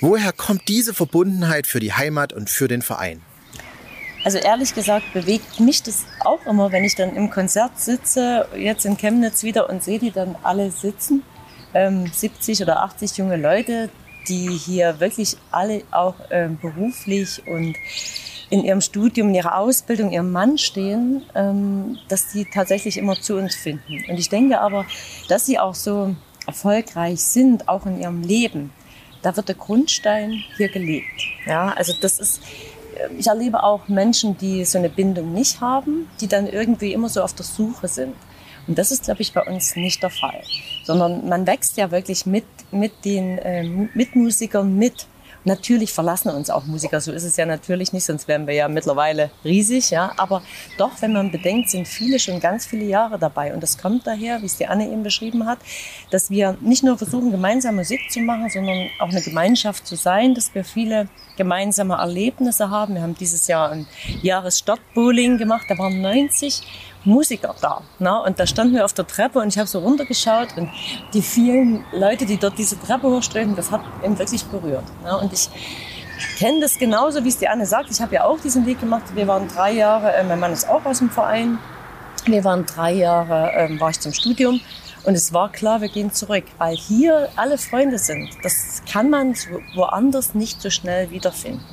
Woher 0.01 0.33
kommt 0.33 0.67
diese 0.67 0.95
Verbundenheit 0.95 1.69
für 1.69 1.79
die 1.79 1.93
Heimat 1.93 2.33
und 2.33 2.51
für 2.51 2.67
den 2.67 2.83
Verein? 2.83 3.23
Also 4.25 4.39
ehrlich 4.39 4.75
gesagt 4.75 5.13
bewegt 5.13 5.61
mich 5.61 5.83
das 5.83 6.05
auch 6.21 6.45
immer, 6.47 6.73
wenn 6.73 6.85
ich 6.85 6.95
dann 6.95 7.15
im 7.15 7.31
Konzert 7.31 7.79
sitze, 7.79 8.47
jetzt 8.57 8.85
in 8.85 8.97
Chemnitz 8.97 9.43
wieder 9.43 9.71
und 9.71 9.83
sehe 9.83 9.99
die 9.99 10.11
dann 10.11 10.37
alle 10.43 10.71
sitzen, 10.71 11.23
ähm, 11.75 12.07
70 12.07 12.63
oder 12.63 12.83
80 12.83 13.17
junge 13.17 13.37
Leute, 13.37 13.91
die 14.29 14.49
hier 14.49 15.01
wirklich 15.01 15.37
alle 15.51 15.83
auch 15.91 16.15
ähm, 16.31 16.59
beruflich 16.61 17.43
und 17.47 17.77
in 18.51 18.65
ihrem 18.65 18.81
Studium, 18.81 19.29
in 19.29 19.35
ihrer 19.35 19.59
Ausbildung, 19.59 20.11
ihrem 20.11 20.33
Mann 20.33 20.59
stehen, 20.59 21.23
ähm, 21.35 21.99
dass 22.09 22.33
die 22.33 22.47
tatsächlich 22.47 22.97
immer 22.97 23.21
zu 23.21 23.37
uns 23.37 23.55
finden. 23.55 24.05
Und 24.09 24.19
ich 24.19 24.29
denke 24.29 24.61
aber, 24.61 24.87
dass 25.29 25.47
sie 25.47 25.59
auch 25.59 25.75
so 25.75 26.15
erfolgreich 26.47 27.21
sind, 27.21 27.69
auch 27.69 27.85
in 27.85 28.01
ihrem 28.01 28.23
Leben, 28.23 28.73
da 29.23 29.37
wird 29.37 29.49
der 29.49 29.57
Grundstein 29.57 30.43
hier 30.57 30.69
gelegt. 30.69 31.21
Ja, 31.47 31.73
also 31.73 31.93
das 32.01 32.19
ist, 32.19 32.41
ich 33.17 33.27
erlebe 33.27 33.63
auch 33.63 33.89
Menschen, 33.89 34.37
die 34.39 34.65
so 34.65 34.79
eine 34.79 34.89
Bindung 34.89 35.33
nicht 35.33 35.61
haben, 35.61 36.09
die 36.21 36.29
dann 36.29 36.47
irgendwie 36.47 36.93
immer 36.93 37.09
so 37.09 37.23
auf 37.23 37.35
der 37.35 37.45
Suche 37.45 37.89
sind. 37.89 38.15
Und 38.67 38.77
das 38.79 38.91
ist, 38.91 39.05
glaube 39.05 39.23
ich, 39.23 39.33
bei 39.33 39.43
uns 39.43 39.77
nicht 39.77 40.03
der 40.03 40.11
Fall, 40.11 40.43
sondern 40.85 41.27
man 41.29 41.47
wächst 41.47 41.77
ja 41.79 41.91
wirklich 41.91 42.27
mit, 42.27 42.45
mit 42.71 43.05
den 43.05 43.39
äh, 43.39 43.65
Mitmusikern 43.95 44.77
mit. 44.77 45.07
Natürlich 45.45 45.93
verlassen 45.93 46.31
uns 46.31 46.51
auch 46.51 46.65
Musiker, 46.65 47.01
so 47.01 47.13
ist 47.13 47.25
es 47.25 47.37
ja 47.37 47.47
natürlich 47.47 47.93
nicht, 47.93 48.05
sonst 48.05 48.29
wären 48.29 48.47
wir 48.47 48.55
ja 48.55 48.69
mittlerweile 48.69 49.31
riesig, 49.45 49.91
ja. 49.91 50.13
Aber 50.17 50.43
doch, 50.77 50.91
wenn 51.01 51.13
man 51.13 51.31
bedenkt, 51.31 51.71
sind 51.71 51.87
viele 51.87 52.19
schon 52.19 52.41
ganz 52.41 52.67
viele 52.67 52.85
Jahre 52.85 53.19
dabei. 53.19 53.55
Und 53.55 53.63
das 53.63 53.79
kommt 53.79 54.07
daher, 54.07 54.43
wie 54.43 54.47
es 54.47 54.57
die 54.57 54.67
Anne 54.67 54.87
eben 54.87 55.03
beschrieben 55.03 55.47
hat, 55.47 55.59
dass 56.11 56.31
wir 56.31 56.57
nicht 56.61 56.83
nur 56.83 56.99
versuchen, 56.99 57.31
gemeinsam 57.31 57.77
Musik 57.77 58.01
zu 58.11 58.21
machen, 58.21 58.51
sondern 58.51 58.89
auch 58.99 59.09
eine 59.09 59.23
Gemeinschaft 59.23 59.87
zu 59.87 59.97
sein, 59.97 60.35
dass 60.35 60.55
wir 60.55 60.65
viele 60.65 61.09
gemeinsame 61.37 61.95
Erlebnisse 61.95 62.69
haben. 62.71 62.95
Wir 62.95 63.03
haben 63.03 63.15
dieses 63.15 63.47
Jahr 63.47 63.71
ein 63.71 63.87
Jahresstadtbowling 64.23 65.39
gemacht, 65.39 65.67
da 65.69 65.79
waren 65.79 66.01
90 66.01 66.63
Musiker 67.09 67.55
da. 67.61 67.81
Ne? 67.99 68.23
Und 68.23 68.39
da 68.39 68.47
standen 68.47 68.75
wir 68.75 68.85
auf 68.85 68.93
der 68.93 69.07
Treppe 69.07 69.41
und 69.41 69.49
ich 69.49 69.59
habe 69.59 69.69
so 69.69 69.81
runtergeschaut 69.81 70.49
und 70.57 70.71
die 71.15 71.23
vielen 71.23 71.85
Leute, 71.93 72.27
die 72.27 72.37
dort 72.37 72.59
diese 72.59 72.79
Treppe 72.79 73.09
hochstreben, 73.09 73.57
das 73.57 73.71
hat 73.71 73.81
ihn 74.05 74.19
wirklich 74.19 74.45
berührt. 74.45 74.85
Ne? 75.03 75.17
Und 75.19 75.33
ich 75.33 75.49
kenne 76.39 76.61
das 76.61 76.79
genauso, 76.79 77.25
wie 77.25 77.29
es 77.29 77.39
die 77.39 77.49
Anne 77.49 77.67
sagt. 77.67 77.91
Ich 77.91 78.01
habe 78.01 78.15
ja 78.15 78.25
auch 78.25 78.39
diesen 78.41 78.67
Weg 78.67 78.81
gemacht. 78.81 79.03
Wir 79.15 79.27
waren 79.27 79.49
drei 79.49 79.73
Jahre, 79.73 80.13
äh, 80.13 80.25
mein 80.25 80.39
Mann 80.39 80.53
ist 80.53 80.69
auch 80.69 80.85
aus 80.85 80.99
dem 80.99 81.11
Verein. 81.11 81.59
Wir 82.27 82.45
waren 82.45 82.67
drei 82.67 82.93
Jahre, 82.93 83.53
äh, 83.53 83.81
war 83.81 83.91
ich 83.91 84.01
zum 84.01 84.13
Studium. 84.13 84.61
Und 85.05 85.15
es 85.15 85.33
war 85.33 85.51
klar, 85.51 85.81
wir 85.81 85.89
gehen 85.89 86.13
zurück, 86.13 86.45
weil 86.59 86.77
hier 86.77 87.31
alle 87.37 87.57
Freunde 87.57 87.99
sind. 87.99 88.29
Das 88.43 88.83
kann 88.91 89.09
man 89.09 89.35
woanders 89.75 90.35
nicht 90.35 90.61
so 90.61 90.71
schnell 90.71 91.11
wiederfinden. 91.11 91.65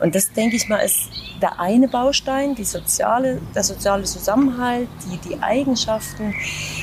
Und 0.00 0.14
das, 0.14 0.32
denke 0.32 0.56
ich 0.56 0.68
mal, 0.68 0.78
ist 0.78 1.10
der 1.40 1.58
eine 1.58 1.88
Baustein, 1.88 2.54
die 2.54 2.64
soziale, 2.64 3.40
der 3.54 3.64
soziale 3.64 4.04
Zusammenhalt, 4.04 4.88
die, 5.06 5.28
die 5.28 5.42
Eigenschaften, 5.42 6.34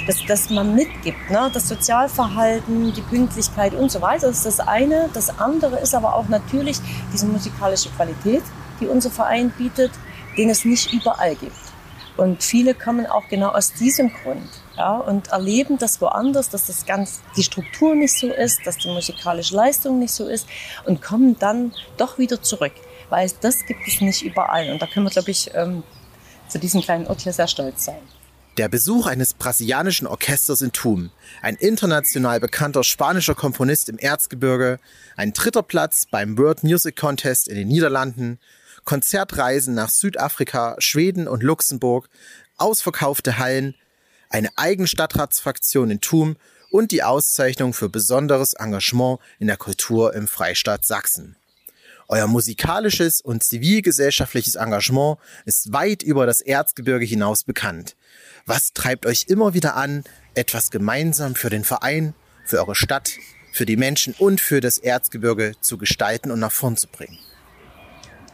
das, 0.05 0.17
das 0.27 0.49
man 0.49 0.75
mitgibt. 0.75 1.29
Ne? 1.29 1.49
Das 1.53 1.67
Sozialverhalten, 1.67 2.93
die 2.93 3.01
Pünktlichkeit 3.01 3.73
und 3.73 3.91
so 3.91 4.01
weiter, 4.01 4.29
ist 4.29 4.45
das 4.45 4.59
eine. 4.59 5.09
Das 5.13 5.39
andere 5.39 5.79
ist 5.79 5.93
aber 5.93 6.15
auch 6.15 6.27
natürlich 6.27 6.77
diese 7.13 7.25
musikalische 7.25 7.89
Qualität, 7.89 8.43
die 8.79 8.87
unser 8.87 9.09
Verein 9.09 9.51
bietet, 9.57 9.91
den 10.37 10.49
es 10.49 10.65
nicht 10.65 10.91
überall 10.93 11.35
gibt. 11.35 11.55
Und 12.15 12.43
viele 12.43 12.73
kommen 12.73 13.05
auch 13.05 13.27
genau 13.27 13.49
aus 13.49 13.73
diesem 13.73 14.11
Grund 14.11 14.49
ja, 14.77 14.97
und 14.97 15.29
erleben 15.29 15.77
das 15.77 15.99
woanders, 16.01 16.49
dass 16.49 16.67
das 16.67 16.85
ganz 16.85 17.21
die 17.35 17.43
Struktur 17.43 17.95
nicht 17.95 18.17
so 18.17 18.27
ist, 18.27 18.59
dass 18.65 18.77
die 18.77 18.89
musikalische 18.89 19.55
Leistung 19.55 19.99
nicht 19.99 20.13
so 20.13 20.27
ist 20.27 20.47
und 20.85 21.01
kommen 21.01 21.37
dann 21.39 21.73
doch 21.97 22.17
wieder 22.17 22.41
zurück, 22.41 22.73
weil 23.09 23.29
das 23.41 23.65
gibt 23.65 23.81
es 23.87 24.01
nicht 24.01 24.23
überall. 24.23 24.71
Und 24.71 24.81
da 24.81 24.87
können 24.87 25.05
wir, 25.05 25.11
glaube 25.11 25.31
ich, 25.31 25.51
ähm, 25.53 25.83
zu 26.47 26.59
diesem 26.59 26.81
kleinen 26.81 27.07
Ort 27.07 27.21
hier 27.21 27.33
sehr 27.33 27.47
stolz 27.47 27.85
sein. 27.85 27.99
Der 28.57 28.69
Besuch 28.69 29.05
eines 29.05 29.35
brasilianischen 29.35 30.07
Orchesters 30.07 30.61
in 30.61 30.71
Thum, 30.71 31.11
ein 31.43 31.55
international 31.55 32.39
bekannter 32.39 32.83
spanischer 32.83 33.35
Komponist 33.35 33.87
im 33.87 33.99
Erzgebirge, 33.99 34.79
ein 35.15 35.33
dritter 35.33 35.61
Platz 35.61 36.07
beim 36.09 36.37
World 36.39 36.63
Music 36.63 36.95
Contest 36.95 37.47
in 37.47 37.55
den 37.55 37.67
Niederlanden 37.67 38.39
Konzertreisen 38.83 39.75
nach 39.75 39.89
Südafrika, 39.89 40.75
Schweden 40.79 41.27
und 41.27 41.43
Luxemburg, 41.43 42.07
ausverkaufte 42.55 43.37
Hallen, 43.37 43.75
eine 44.29 44.49
Eigenstadtratsfraktion 44.55 45.91
in 45.91 46.01
Thum 46.01 46.37
und 46.69 46.91
die 46.91 47.03
Auszeichnung 47.03 47.73
für 47.73 47.89
besonderes 47.89 48.53
Engagement 48.53 49.19
in 49.39 49.47
der 49.47 49.57
Kultur 49.57 50.13
im 50.13 50.27
Freistaat 50.27 50.85
Sachsen. 50.85 51.35
Euer 52.09 52.27
musikalisches 52.27 53.19
und 53.19 53.43
zivilgesellschaftliches 53.43 54.55
Engagement 54.55 55.17
ist 55.45 55.73
weit 55.73 56.03
über 56.03 56.25
das 56.25 56.39
Erzgebirge 56.39 57.05
hinaus 57.05 57.43
bekannt. 57.43 57.95
Was 58.45 58.71
treibt 58.71 59.05
euch 59.05 59.25
immer 59.27 59.53
wieder 59.53 59.75
an, 59.75 60.05
etwas 60.33 60.71
gemeinsam 60.71 61.35
für 61.35 61.49
den 61.49 61.65
Verein, 61.65 62.13
für 62.45 62.59
eure 62.59 62.75
Stadt, 62.75 63.11
für 63.51 63.65
die 63.65 63.75
Menschen 63.75 64.15
und 64.17 64.39
für 64.39 64.61
das 64.61 64.77
Erzgebirge 64.77 65.55
zu 65.59 65.77
gestalten 65.77 66.31
und 66.31 66.39
nach 66.39 66.51
vorn 66.51 66.77
zu 66.77 66.87
bringen? 66.87 67.17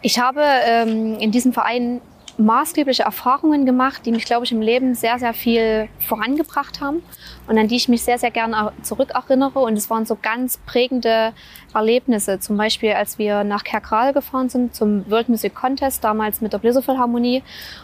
Ich 0.03 0.19
habe 0.19 0.43
ähm, 0.43 1.17
in 1.19 1.31
diesem 1.31 1.53
Verein 1.53 2.01
maßgebliche 2.37 3.03
Erfahrungen 3.03 3.65
gemacht, 3.65 4.05
die 4.05 4.11
mich, 4.11 4.25
glaube 4.25 4.45
ich, 4.45 4.51
im 4.51 4.61
Leben 4.61 4.95
sehr, 4.95 5.19
sehr 5.19 5.33
viel 5.33 5.87
vorangebracht 5.99 6.81
haben 6.81 7.03
und 7.47 7.57
an 7.57 7.67
die 7.67 7.75
ich 7.75 7.89
mich 7.89 8.03
sehr, 8.03 8.17
sehr 8.17 8.31
gerne 8.31 8.71
zurückerinnere. 8.81 9.59
Und 9.59 9.77
es 9.77 9.89
waren 9.89 10.05
so 10.05 10.17
ganz 10.21 10.57
prägende 10.65 11.33
Erlebnisse. 11.73 12.39
Zum 12.39 12.57
Beispiel, 12.57 12.93
als 12.93 13.19
wir 13.19 13.43
nach 13.43 13.63
Kerkral 13.63 14.13
gefahren 14.13 14.49
sind 14.49 14.75
zum 14.75 15.09
World 15.09 15.29
Music 15.29 15.53
Contest, 15.53 16.03
damals 16.03 16.41
mit 16.41 16.53
der 16.53 16.57
Blizzard 16.57 16.85
Philharmonie 16.85 17.43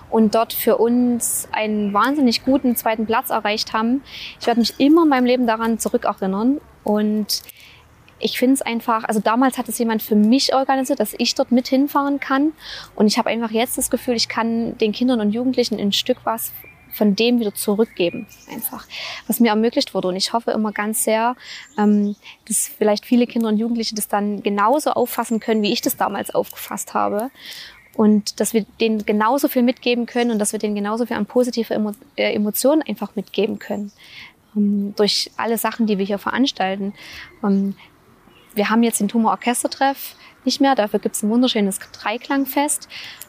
und 0.09 0.35
dort 0.35 0.53
für 0.53 0.77
uns 0.77 1.47
einen 1.51 1.93
wahnsinnig 1.93 2.43
guten 2.43 2.75
zweiten 2.75 3.05
Platz 3.05 3.29
erreicht 3.29 3.73
haben. 3.73 4.03
Ich 4.39 4.47
werde 4.47 4.59
mich 4.59 4.79
immer 4.79 5.03
in 5.03 5.09
meinem 5.09 5.25
Leben 5.25 5.47
daran 5.47 5.79
zurückerinnern 5.79 6.59
und 6.83 7.43
ich 8.19 8.37
finde 8.37 8.55
es 8.55 8.61
einfach, 8.61 9.03
also 9.05 9.19
damals 9.19 9.57
hat 9.57 9.69
es 9.69 9.77
jemand 9.77 10.01
für 10.01 10.15
mich 10.15 10.53
organisiert, 10.53 10.99
dass 10.99 11.15
ich 11.17 11.35
dort 11.35 11.51
mit 11.51 11.67
hinfahren 11.67 12.19
kann. 12.19 12.53
Und 12.95 13.07
ich 13.07 13.17
habe 13.17 13.29
einfach 13.29 13.51
jetzt 13.51 13.77
das 13.77 13.89
Gefühl, 13.89 14.15
ich 14.15 14.29
kann 14.29 14.77
den 14.77 14.91
Kindern 14.91 15.21
und 15.21 15.31
Jugendlichen 15.31 15.79
ein 15.79 15.91
Stück 15.91 16.17
was 16.23 16.51
von 16.91 17.15
dem 17.15 17.39
wieder 17.39 17.53
zurückgeben, 17.53 18.27
einfach, 18.51 18.85
was 19.27 19.39
mir 19.39 19.49
ermöglicht 19.49 19.93
wurde. 19.93 20.09
Und 20.09 20.15
ich 20.15 20.33
hoffe 20.33 20.51
immer 20.51 20.71
ganz 20.71 21.03
sehr, 21.03 21.35
ähm, 21.77 22.15
dass 22.47 22.67
vielleicht 22.67 23.05
viele 23.05 23.27
Kinder 23.27 23.47
und 23.47 23.57
Jugendliche 23.57 23.95
das 23.95 24.07
dann 24.07 24.43
genauso 24.43 24.91
auffassen 24.91 25.39
können, 25.39 25.61
wie 25.61 25.71
ich 25.71 25.81
das 25.81 25.97
damals 25.97 26.33
aufgefasst 26.33 26.93
habe. 26.93 27.29
Und 27.95 28.39
dass 28.39 28.53
wir 28.53 28.65
denen 28.79 29.05
genauso 29.05 29.47
viel 29.47 29.63
mitgeben 29.63 30.05
können 30.05 30.31
und 30.31 30.39
dass 30.39 30.51
wir 30.51 30.59
denen 30.59 30.75
genauso 30.75 31.05
viel 31.05 31.17
an 31.17 31.25
positive 31.25 31.73
äh, 32.15 32.33
Emotionen 32.33 32.81
einfach 32.81 33.15
mitgeben 33.15 33.59
können. 33.59 33.91
Ähm, 34.55 34.93
durch 34.95 35.31
alle 35.37 35.57
Sachen, 35.57 35.85
die 35.85 35.97
wir 35.97 36.05
hier 36.05 36.19
veranstalten. 36.19 36.93
Wir 38.55 38.69
haben 38.69 38.83
jetzt 38.83 38.99
den 38.99 39.07
Tumor 39.07 39.31
Orchestertreff 39.31 40.15
nicht 40.45 40.61
mehr, 40.61 40.75
dafür 40.75 40.99
gibt 40.99 41.15
es 41.15 41.23
ein 41.23 41.29
wunderschönes 41.29 41.79
Dreiklangfest. 41.79 42.87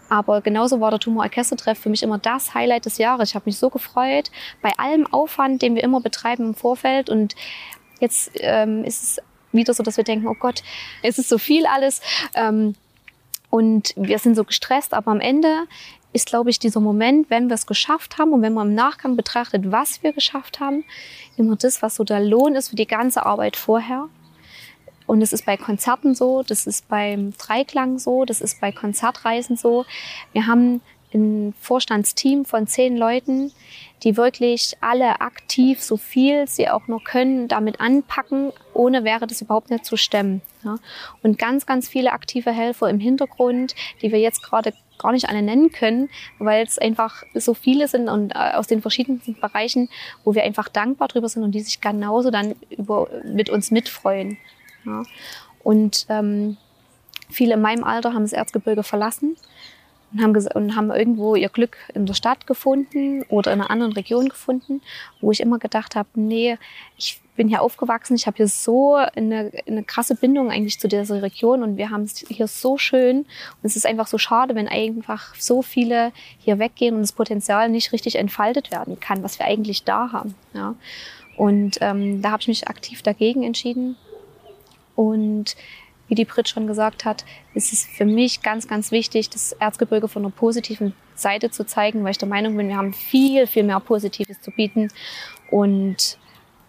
Aber 0.08 0.40
genauso 0.40 0.80
war 0.80 0.90
der 0.90 0.98
Tumor 0.98 1.24
Orchestertreff 1.24 1.78
für 1.78 1.88
mich 1.88 2.02
immer 2.02 2.18
das 2.18 2.52
Highlight 2.52 2.84
des 2.84 2.98
Jahres. 2.98 3.30
Ich 3.30 3.34
habe 3.36 3.44
mich 3.46 3.58
so 3.58 3.70
gefreut 3.70 4.30
bei 4.60 4.72
allem 4.76 5.06
Aufwand, 5.06 5.62
den 5.62 5.76
wir 5.76 5.84
immer 5.84 6.00
betreiben 6.00 6.46
im 6.46 6.54
Vorfeld. 6.54 7.08
Und 7.08 7.36
jetzt 8.00 8.32
ähm, 8.34 8.84
ist 8.84 9.02
es 9.02 9.22
wieder 9.52 9.72
so, 9.72 9.82
dass 9.82 9.96
wir 9.96 10.04
denken, 10.04 10.26
oh 10.26 10.34
Gott, 10.34 10.62
es 11.02 11.18
ist 11.18 11.28
so 11.28 11.38
viel 11.38 11.64
alles. 11.64 12.00
Ähm, 12.34 12.74
und 13.50 13.94
wir 13.96 14.18
sind 14.18 14.34
so 14.34 14.44
gestresst, 14.44 14.94
aber 14.94 15.12
am 15.12 15.20
Ende 15.20 15.66
ist, 16.12 16.26
glaube 16.26 16.50
ich, 16.50 16.58
dieser 16.58 16.80
Moment, 16.80 17.30
wenn 17.30 17.48
wir 17.48 17.54
es 17.54 17.66
geschafft 17.66 18.18
haben 18.18 18.32
und 18.32 18.42
wenn 18.42 18.54
man 18.54 18.68
im 18.68 18.74
Nachgang 18.74 19.16
betrachtet, 19.16 19.70
was 19.70 20.02
wir 20.02 20.12
geschafft 20.12 20.58
haben, 20.58 20.84
immer 21.36 21.54
das, 21.56 21.82
was 21.82 21.94
so 21.94 22.04
der 22.04 22.20
Lohn 22.20 22.56
ist 22.56 22.70
für 22.70 22.76
die 22.76 22.86
ganze 22.86 23.26
Arbeit 23.26 23.56
vorher. 23.56 24.08
Und 25.10 25.22
es 25.22 25.32
ist 25.32 25.44
bei 25.44 25.56
Konzerten 25.56 26.14
so, 26.14 26.44
das 26.44 26.68
ist 26.68 26.86
beim 26.86 27.32
Dreiklang 27.36 27.98
so, 27.98 28.24
das 28.24 28.40
ist 28.40 28.60
bei 28.60 28.70
Konzertreisen 28.70 29.56
so. 29.56 29.84
Wir 30.32 30.46
haben 30.46 30.82
ein 31.12 31.52
Vorstandsteam 31.60 32.44
von 32.44 32.68
zehn 32.68 32.96
Leuten, 32.96 33.50
die 34.04 34.16
wirklich 34.16 34.76
alle 34.80 35.20
aktiv, 35.20 35.82
so 35.82 35.96
viel 35.96 36.46
sie 36.46 36.68
auch 36.68 36.86
noch 36.86 37.02
können, 37.02 37.48
damit 37.48 37.80
anpacken. 37.80 38.52
Ohne 38.72 39.02
wäre 39.02 39.26
das 39.26 39.42
überhaupt 39.42 39.70
nicht 39.70 39.84
zu 39.84 39.96
stemmen. 39.96 40.42
Ja. 40.62 40.76
Und 41.24 41.38
ganz, 41.38 41.66
ganz 41.66 41.88
viele 41.88 42.12
aktive 42.12 42.52
Helfer 42.52 42.88
im 42.88 43.00
Hintergrund, 43.00 43.74
die 44.02 44.12
wir 44.12 44.20
jetzt 44.20 44.44
gerade 44.44 44.74
gar 44.98 45.10
nicht 45.10 45.28
alle 45.28 45.42
nennen 45.42 45.72
können, 45.72 46.08
weil 46.38 46.64
es 46.64 46.78
einfach 46.78 47.24
so 47.34 47.52
viele 47.54 47.88
sind 47.88 48.08
und 48.08 48.30
äh, 48.36 48.52
aus 48.54 48.68
den 48.68 48.80
verschiedensten 48.80 49.34
Bereichen, 49.40 49.88
wo 50.22 50.36
wir 50.36 50.44
einfach 50.44 50.68
dankbar 50.68 51.08
drüber 51.08 51.28
sind 51.28 51.42
und 51.42 51.50
die 51.50 51.62
sich 51.62 51.80
genauso 51.80 52.30
dann 52.30 52.54
über, 52.70 53.08
mit 53.24 53.50
uns 53.50 53.72
mitfreuen. 53.72 54.38
Ja. 54.84 55.02
Und 55.62 56.06
ähm, 56.08 56.56
viele 57.28 57.54
in 57.54 57.60
meinem 57.60 57.84
Alter 57.84 58.14
haben 58.14 58.22
das 58.22 58.32
Erzgebirge 58.32 58.82
verlassen 58.82 59.36
und 60.12 60.22
haben, 60.22 60.46
und 60.54 60.76
haben 60.76 60.90
irgendwo 60.90 61.36
ihr 61.36 61.48
Glück 61.48 61.76
in 61.94 62.06
der 62.06 62.14
Stadt 62.14 62.46
gefunden 62.46 63.22
oder 63.28 63.52
in 63.52 63.60
einer 63.60 63.70
anderen 63.70 63.92
Region 63.92 64.28
gefunden, 64.28 64.80
wo 65.20 65.30
ich 65.30 65.40
immer 65.40 65.58
gedacht 65.58 65.94
habe, 65.94 66.08
nee, 66.14 66.58
ich 66.96 67.20
bin 67.36 67.48
hier 67.48 67.62
aufgewachsen, 67.62 68.16
ich 68.16 68.26
habe 68.26 68.36
hier 68.36 68.48
so 68.48 68.96
eine, 68.96 69.50
eine 69.66 69.84
krasse 69.84 70.14
Bindung 70.14 70.50
eigentlich 70.50 70.78
zu 70.78 70.88
dieser 70.88 71.22
Region 71.22 71.62
und 71.62 71.76
wir 71.76 71.90
haben 71.90 72.02
es 72.02 72.18
hier 72.28 72.48
so 72.48 72.76
schön 72.76 73.18
und 73.18 73.26
es 73.62 73.76
ist 73.76 73.86
einfach 73.86 74.06
so 74.06 74.18
schade, 74.18 74.54
wenn 74.54 74.68
einfach 74.68 75.34
so 75.36 75.62
viele 75.62 76.12
hier 76.38 76.58
weggehen 76.58 76.96
und 76.96 77.00
das 77.02 77.12
Potenzial 77.12 77.68
nicht 77.68 77.92
richtig 77.92 78.16
entfaltet 78.16 78.70
werden 78.70 79.00
kann, 79.00 79.22
was 79.22 79.38
wir 79.38 79.46
eigentlich 79.46 79.84
da 79.84 80.12
haben. 80.12 80.34
Ja. 80.52 80.74
Und 81.36 81.78
ähm, 81.80 82.20
da 82.20 82.32
habe 82.32 82.42
ich 82.42 82.48
mich 82.48 82.68
aktiv 82.68 83.00
dagegen 83.00 83.42
entschieden 83.42 83.96
und 84.94 85.56
wie 86.08 86.14
die 86.16 86.24
Brit 86.24 86.48
schon 86.48 86.66
gesagt 86.66 87.04
hat, 87.04 87.24
ist 87.54 87.72
es 87.72 87.84
für 87.84 88.04
mich 88.04 88.42
ganz, 88.42 88.66
ganz 88.66 88.90
wichtig, 88.90 89.30
das 89.30 89.52
Erzgebirge 89.52 90.08
von 90.08 90.24
einer 90.24 90.32
positiven 90.32 90.92
Seite 91.14 91.50
zu 91.50 91.64
zeigen, 91.64 92.02
weil 92.02 92.10
ich 92.10 92.18
der 92.18 92.28
Meinung 92.28 92.56
bin, 92.56 92.68
wir 92.68 92.76
haben 92.76 92.92
viel, 92.92 93.46
viel 93.46 93.62
mehr 93.62 93.78
Positives 93.78 94.40
zu 94.40 94.50
bieten 94.50 94.88
und 95.50 96.18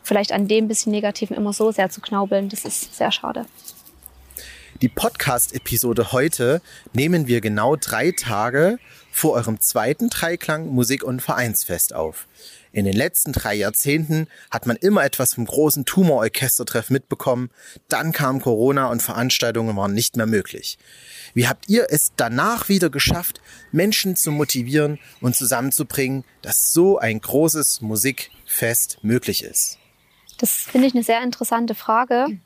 vielleicht 0.03 0.31
an 0.31 0.47
dem 0.47 0.67
bisschen 0.67 0.91
Negativen 0.91 1.35
immer 1.35 1.53
so 1.53 1.71
sehr 1.71 1.89
zu 1.89 2.01
knaubeln, 2.01 2.49
das 2.49 2.65
ist 2.65 2.95
sehr 2.95 3.11
schade. 3.11 3.45
Die 4.81 4.89
Podcast-Episode 4.89 6.11
heute 6.11 6.61
nehmen 6.93 7.27
wir 7.27 7.41
genau 7.41 7.75
drei 7.75 8.11
Tage 8.11 8.79
vor 9.11 9.33
eurem 9.33 9.59
zweiten 9.59 10.09
Dreiklang 10.09 10.67
Musik- 10.67 11.03
und 11.03 11.21
Vereinsfest 11.21 11.93
auf. 11.93 12.27
In 12.73 12.85
den 12.85 12.93
letzten 12.93 13.33
drei 13.33 13.53
Jahrzehnten 13.55 14.27
hat 14.49 14.65
man 14.65 14.77
immer 14.77 15.03
etwas 15.03 15.33
vom 15.33 15.45
großen 15.45 15.85
Tumororchestertreff 15.85 16.89
mitbekommen. 16.89 17.49
Dann 17.89 18.13
kam 18.13 18.41
Corona 18.41 18.87
und 18.87 19.01
Veranstaltungen 19.01 19.75
waren 19.75 19.93
nicht 19.93 20.15
mehr 20.15 20.25
möglich. 20.25 20.77
Wie 21.33 21.47
habt 21.47 21.69
ihr 21.69 21.87
es 21.89 22.13
danach 22.15 22.69
wieder 22.69 22.89
geschafft, 22.89 23.41
Menschen 23.71 24.15
zu 24.15 24.31
motivieren 24.31 24.99
und 25.19 25.35
zusammenzubringen, 25.35 26.23
dass 26.41 26.73
so 26.73 26.97
ein 26.97 27.19
großes 27.19 27.81
Musikfest 27.81 28.99
möglich 29.01 29.43
ist? 29.43 29.77
Das 30.37 30.51
finde 30.51 30.87
ich 30.87 30.93
eine 30.93 31.03
sehr 31.03 31.21
interessante 31.21 31.75
Frage. 31.75 32.39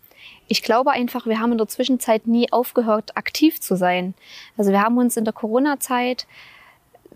Ich 0.48 0.64
glaube 0.64 0.92
einfach, 0.92 1.26
wir 1.26 1.40
haben 1.40 1.52
in 1.52 1.58
der 1.58 1.68
Zwischenzeit 1.68 2.28
nie 2.28 2.52
aufgehört, 2.52 3.16
aktiv 3.16 3.60
zu 3.62 3.76
sein. 3.76 4.16
Also 4.58 4.72
wir 4.72 4.82
haben 4.82 4.98
uns 4.98 5.18
in 5.18 5.24
der 5.24 5.34
Corona-Zeit 5.34 6.28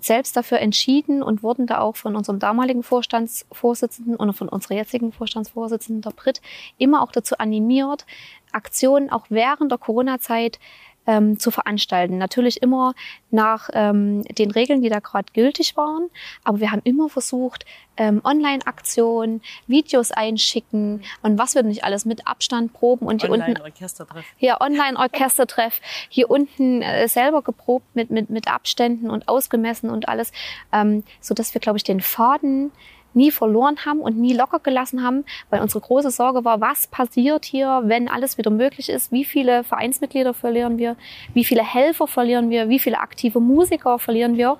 selbst 0.01 0.35
dafür 0.35 0.59
entschieden 0.59 1.21
und 1.23 1.43
wurden 1.43 1.67
da 1.67 1.79
auch 1.79 1.95
von 1.95 2.15
unserem 2.15 2.39
damaligen 2.39 2.83
Vorstandsvorsitzenden 2.83 4.15
und 4.15 4.33
von 4.33 4.49
unserer 4.49 4.75
jetzigen 4.75 5.11
Vorstandsvorsitzenden, 5.11 6.01
der 6.01 6.11
Brit, 6.11 6.41
immer 6.77 7.01
auch 7.01 7.11
dazu 7.11 7.37
animiert, 7.37 8.05
Aktionen 8.51 9.09
auch 9.09 9.27
während 9.29 9.71
der 9.71 9.77
Corona-Zeit 9.77 10.59
ähm, 11.07 11.39
zu 11.39 11.51
veranstalten. 11.51 12.17
Natürlich 12.17 12.61
immer 12.61 12.93
nach 13.31 13.69
ähm, 13.73 14.23
den 14.23 14.51
Regeln, 14.51 14.81
die 14.81 14.89
da 14.89 14.99
gerade 14.99 15.31
gültig 15.33 15.75
waren, 15.77 16.09
aber 16.43 16.59
wir 16.59 16.71
haben 16.71 16.81
immer 16.83 17.09
versucht, 17.09 17.65
ähm, 17.97 18.21
Online-Aktionen, 18.23 19.41
Videos 19.67 20.11
einschicken 20.11 21.03
und 21.21 21.37
was 21.37 21.55
wir 21.55 21.63
nicht 21.63 21.83
alles 21.83 22.05
mit 22.05 22.27
Abstand 22.27 22.73
proben 22.73 23.05
und 23.05 23.21
hier 23.21 23.31
unten 23.31 23.59
Orchestertreff. 23.61 24.25
hier 24.37 24.57
Online-Orchestertreff, 24.61 25.81
hier 26.09 26.29
unten 26.29 26.81
äh, 26.81 27.07
selber 27.07 27.41
geprobt 27.41 27.85
mit, 27.95 28.09
mit, 28.09 28.29
mit 28.29 28.47
Abständen 28.47 29.09
und 29.09 29.27
ausgemessen 29.27 29.89
und 29.89 30.07
alles, 30.07 30.31
ähm, 30.71 31.03
so 31.19 31.33
dass 31.33 31.53
wir, 31.53 31.61
glaube 31.61 31.77
ich, 31.77 31.83
den 31.83 32.01
Faden 32.01 32.71
nie 33.13 33.31
verloren 33.31 33.77
haben 33.85 33.99
und 33.99 34.17
nie 34.17 34.33
locker 34.33 34.59
gelassen 34.59 35.03
haben, 35.03 35.25
weil 35.49 35.61
unsere 35.61 35.81
große 35.81 36.11
Sorge 36.11 36.45
war, 36.45 36.61
was 36.61 36.87
passiert 36.87 37.45
hier, 37.45 37.81
wenn 37.85 38.07
alles 38.07 38.37
wieder 38.37 38.51
möglich 38.51 38.89
ist, 38.89 39.11
wie 39.11 39.25
viele 39.25 39.63
Vereinsmitglieder 39.63 40.33
verlieren 40.33 40.77
wir, 40.77 40.95
wie 41.33 41.45
viele 41.45 41.63
Helfer 41.63 42.07
verlieren 42.07 42.49
wir, 42.49 42.69
wie 42.69 42.79
viele 42.79 42.99
aktive 42.99 43.39
Musiker 43.39 43.99
verlieren 43.99 44.37
wir. 44.37 44.57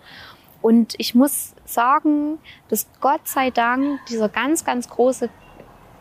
Und 0.62 0.96
ich 0.98 1.16
muss 1.16 1.54
sagen, 1.66 2.38
dass 2.70 2.88
Gott 3.00 3.28
sei 3.28 3.50
Dank 3.50 4.00
dieser 4.08 4.28
ganz, 4.28 4.66
ganz 4.66 4.90
große 4.90 5.30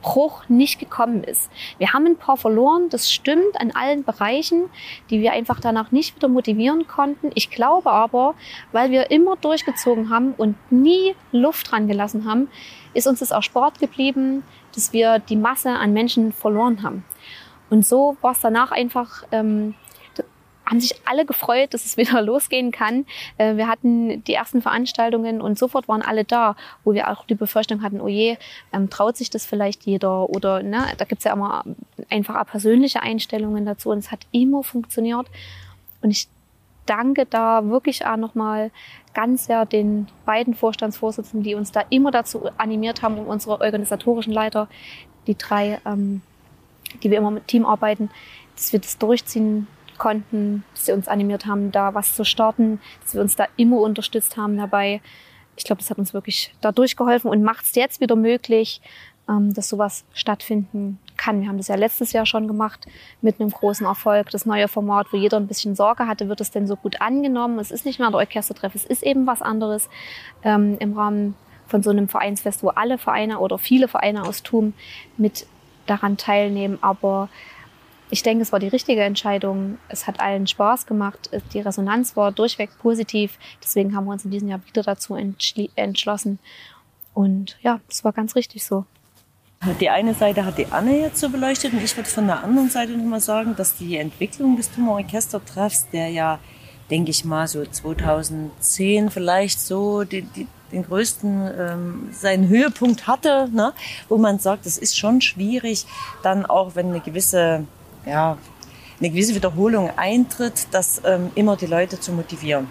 Bruch 0.02 0.48
nicht 0.48 0.78
gekommen 0.78 1.24
ist. 1.24 1.50
Wir 1.78 1.92
haben 1.92 2.06
ein 2.06 2.16
paar 2.16 2.36
verloren, 2.36 2.88
das 2.90 3.12
stimmt 3.12 3.60
an 3.60 3.70
allen 3.72 4.04
Bereichen, 4.04 4.70
die 5.10 5.20
wir 5.20 5.32
einfach 5.32 5.60
danach 5.60 5.92
nicht 5.92 6.16
wieder 6.16 6.28
motivieren 6.28 6.86
konnten. 6.86 7.30
Ich 7.34 7.50
glaube 7.50 7.90
aber, 7.90 8.34
weil 8.72 8.90
wir 8.90 9.10
immer 9.10 9.36
durchgezogen 9.36 10.10
haben 10.10 10.34
und 10.36 10.56
nie 10.70 11.14
Luft 11.32 11.70
dran 11.70 11.88
gelassen 11.88 12.24
haben, 12.24 12.48
ist 12.94 13.06
uns 13.06 13.20
das 13.20 13.32
auch 13.32 13.42
Sport 13.42 13.78
geblieben, 13.78 14.42
dass 14.74 14.92
wir 14.92 15.18
die 15.18 15.36
Masse 15.36 15.70
an 15.70 15.92
Menschen 15.92 16.32
verloren 16.32 16.82
haben. 16.82 17.04
Und 17.70 17.86
so 17.86 18.16
war 18.20 18.32
es 18.32 18.40
danach 18.40 18.70
einfach 18.70 19.24
ähm, 19.30 19.74
haben 20.68 20.80
sich 20.80 20.94
alle 21.04 21.24
gefreut, 21.24 21.74
dass 21.74 21.84
es 21.84 21.96
wieder 21.96 22.20
losgehen 22.22 22.70
kann. 22.70 23.06
Äh, 23.38 23.56
wir 23.56 23.68
hatten 23.68 24.22
die 24.24 24.34
ersten 24.34 24.62
Veranstaltungen 24.62 25.40
und 25.40 25.58
sofort 25.58 25.88
waren 25.88 26.02
alle 26.02 26.24
da, 26.24 26.56
wo 26.84 26.92
wir 26.92 27.10
auch 27.10 27.24
die 27.24 27.34
Befürchtung 27.34 27.82
hatten, 27.82 28.00
oh 28.00 28.08
je, 28.08 28.36
ähm, 28.72 28.90
traut 28.90 29.16
sich 29.16 29.30
das 29.30 29.46
vielleicht 29.46 29.84
jeder 29.84 30.28
oder 30.30 30.62
ne, 30.62 30.86
da 30.96 31.04
gibt's 31.04 31.24
ja 31.24 31.32
immer 31.32 31.64
einfach 32.10 32.36
auch 32.36 32.46
persönliche 32.46 33.02
Einstellungen 33.02 33.64
dazu 33.64 33.90
und 33.90 33.98
es 33.98 34.10
hat 34.10 34.20
immer 34.32 34.62
funktioniert. 34.62 35.26
Und 36.00 36.10
ich 36.10 36.28
danke 36.86 37.26
da 37.26 37.68
wirklich 37.68 38.06
auch 38.06 38.16
nochmal 38.16 38.70
ganz 39.14 39.46
sehr 39.46 39.66
den 39.66 40.06
beiden 40.24 40.54
Vorstandsvorsitzenden, 40.54 41.42
die 41.42 41.54
uns 41.54 41.72
da 41.72 41.82
immer 41.90 42.10
dazu 42.10 42.48
animiert 42.56 43.02
haben, 43.02 43.18
um 43.18 43.26
unsere 43.26 43.60
organisatorischen 43.60 44.32
Leiter, 44.32 44.68
die 45.26 45.36
drei, 45.36 45.80
ähm, 45.84 46.22
die 47.02 47.10
wir 47.10 47.18
immer 47.18 47.30
mit 47.30 47.46
Team 47.48 47.66
arbeiten, 47.66 48.10
dass 48.56 48.72
wir 48.72 48.80
das 48.80 48.96
durchziehen 48.96 49.66
konnten, 49.98 50.64
dass 50.74 50.86
sie 50.86 50.92
uns 50.92 51.08
animiert 51.08 51.46
haben, 51.46 51.72
da 51.72 51.94
was 51.94 52.14
zu 52.14 52.24
starten, 52.24 52.80
dass 53.02 53.14
wir 53.14 53.20
uns 53.20 53.36
da 53.36 53.46
immer 53.56 53.80
unterstützt 53.80 54.36
haben 54.36 54.56
dabei. 54.56 55.00
Ich 55.56 55.64
glaube, 55.64 55.80
das 55.80 55.90
hat 55.90 55.98
uns 55.98 56.14
wirklich 56.14 56.54
da 56.60 56.72
durchgeholfen 56.72 57.30
und 57.30 57.42
macht 57.42 57.64
es 57.64 57.74
jetzt 57.74 58.00
wieder 58.00 58.16
möglich, 58.16 58.80
ähm, 59.28 59.52
dass 59.52 59.68
sowas 59.68 60.04
stattfinden 60.14 60.98
kann. 61.16 61.40
Wir 61.40 61.48
haben 61.48 61.58
das 61.58 61.68
ja 61.68 61.74
letztes 61.74 62.12
Jahr 62.12 62.26
schon 62.26 62.46
gemacht 62.46 62.86
mit 63.20 63.40
einem 63.40 63.50
großen 63.50 63.84
Erfolg. 63.86 64.30
Das 64.30 64.46
neue 64.46 64.68
Format, 64.68 65.08
wo 65.12 65.16
jeder 65.16 65.36
ein 65.36 65.46
bisschen 65.46 65.74
Sorge 65.74 66.06
hatte, 66.06 66.28
wird 66.28 66.40
es 66.40 66.50
denn 66.50 66.66
so 66.66 66.76
gut 66.76 67.00
angenommen? 67.00 67.58
Es 67.58 67.70
ist 67.70 67.84
nicht 67.84 67.98
mehr 67.98 68.08
der 68.10 68.20
Orchestertreff, 68.20 68.74
es 68.74 68.84
ist 68.84 69.02
eben 69.02 69.26
was 69.26 69.42
anderes 69.42 69.90
ähm, 70.44 70.76
im 70.78 70.96
Rahmen 70.96 71.34
von 71.66 71.82
so 71.82 71.90
einem 71.90 72.08
Vereinsfest, 72.08 72.62
wo 72.62 72.68
alle 72.70 72.96
Vereine 72.96 73.40
oder 73.40 73.58
viele 73.58 73.88
Vereine 73.88 74.22
aus 74.22 74.42
TUM 74.42 74.72
mit 75.18 75.46
daran 75.86 76.16
teilnehmen. 76.16 76.78
Aber 76.80 77.28
ich 78.10 78.22
denke, 78.22 78.42
es 78.42 78.52
war 78.52 78.58
die 78.58 78.68
richtige 78.68 79.02
Entscheidung. 79.02 79.78
Es 79.88 80.06
hat 80.06 80.20
allen 80.20 80.46
Spaß 80.46 80.86
gemacht. 80.86 81.30
Die 81.52 81.60
Resonanz 81.60 82.16
war 82.16 82.32
durchweg 82.32 82.70
positiv. 82.78 83.38
Deswegen 83.62 83.94
haben 83.94 84.06
wir 84.06 84.12
uns 84.12 84.24
in 84.24 84.30
diesem 84.30 84.48
Jahr 84.48 84.60
wieder 84.66 84.82
dazu 84.82 85.14
entschlossen. 85.14 86.38
Und 87.12 87.58
ja, 87.62 87.80
es 87.88 88.04
war 88.04 88.12
ganz 88.12 88.34
richtig 88.34 88.64
so. 88.64 88.84
Die 89.80 89.90
eine 89.90 90.14
Seite 90.14 90.44
hat 90.44 90.56
die 90.56 90.66
Anne 90.66 91.00
jetzt 91.00 91.18
so 91.18 91.28
beleuchtet 91.30 91.72
und 91.72 91.82
ich 91.82 91.96
würde 91.96 92.08
von 92.08 92.28
der 92.28 92.44
anderen 92.44 92.70
Seite 92.70 92.92
nochmal 92.92 93.20
sagen, 93.20 93.56
dass 93.56 93.76
die 93.76 93.96
Entwicklung 93.96 94.56
des 94.56 94.70
Tumororchestertreffs, 94.70 95.88
der 95.90 96.10
ja, 96.10 96.38
denke 96.90 97.10
ich 97.10 97.24
mal, 97.24 97.48
so 97.48 97.66
2010 97.66 99.10
vielleicht 99.10 99.60
so 99.60 100.04
die, 100.04 100.22
die, 100.22 100.46
den 100.70 100.84
größten, 100.84 101.50
ähm, 101.58 102.08
seinen 102.12 102.48
Höhepunkt 102.48 103.08
hatte, 103.08 103.48
ne? 103.52 103.72
wo 104.08 104.16
man 104.16 104.38
sagt, 104.38 104.64
es 104.64 104.78
ist 104.78 104.96
schon 104.96 105.20
schwierig, 105.20 105.86
dann 106.22 106.46
auch, 106.46 106.76
wenn 106.76 106.90
eine 106.90 107.00
gewisse 107.00 107.64
ja, 108.08 108.38
eine 108.98 109.10
gewisse 109.10 109.34
Wiederholung 109.34 109.90
eintritt, 109.96 110.68
das 110.72 111.02
ähm, 111.04 111.30
immer 111.34 111.56
die 111.56 111.66
Leute 111.66 112.00
zu 112.00 112.12
motivieren. 112.12 112.68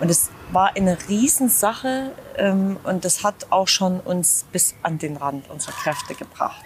Und 0.00 0.10
es 0.10 0.30
war 0.52 0.76
eine 0.76 0.96
Riesensache 1.08 2.12
ähm, 2.36 2.78
und 2.84 3.04
das 3.04 3.24
hat 3.24 3.46
auch 3.50 3.68
schon 3.68 4.00
uns 4.00 4.44
bis 4.52 4.74
an 4.82 4.98
den 4.98 5.16
Rand 5.16 5.48
unserer 5.50 5.72
Kräfte 5.72 6.14
gebracht. 6.14 6.64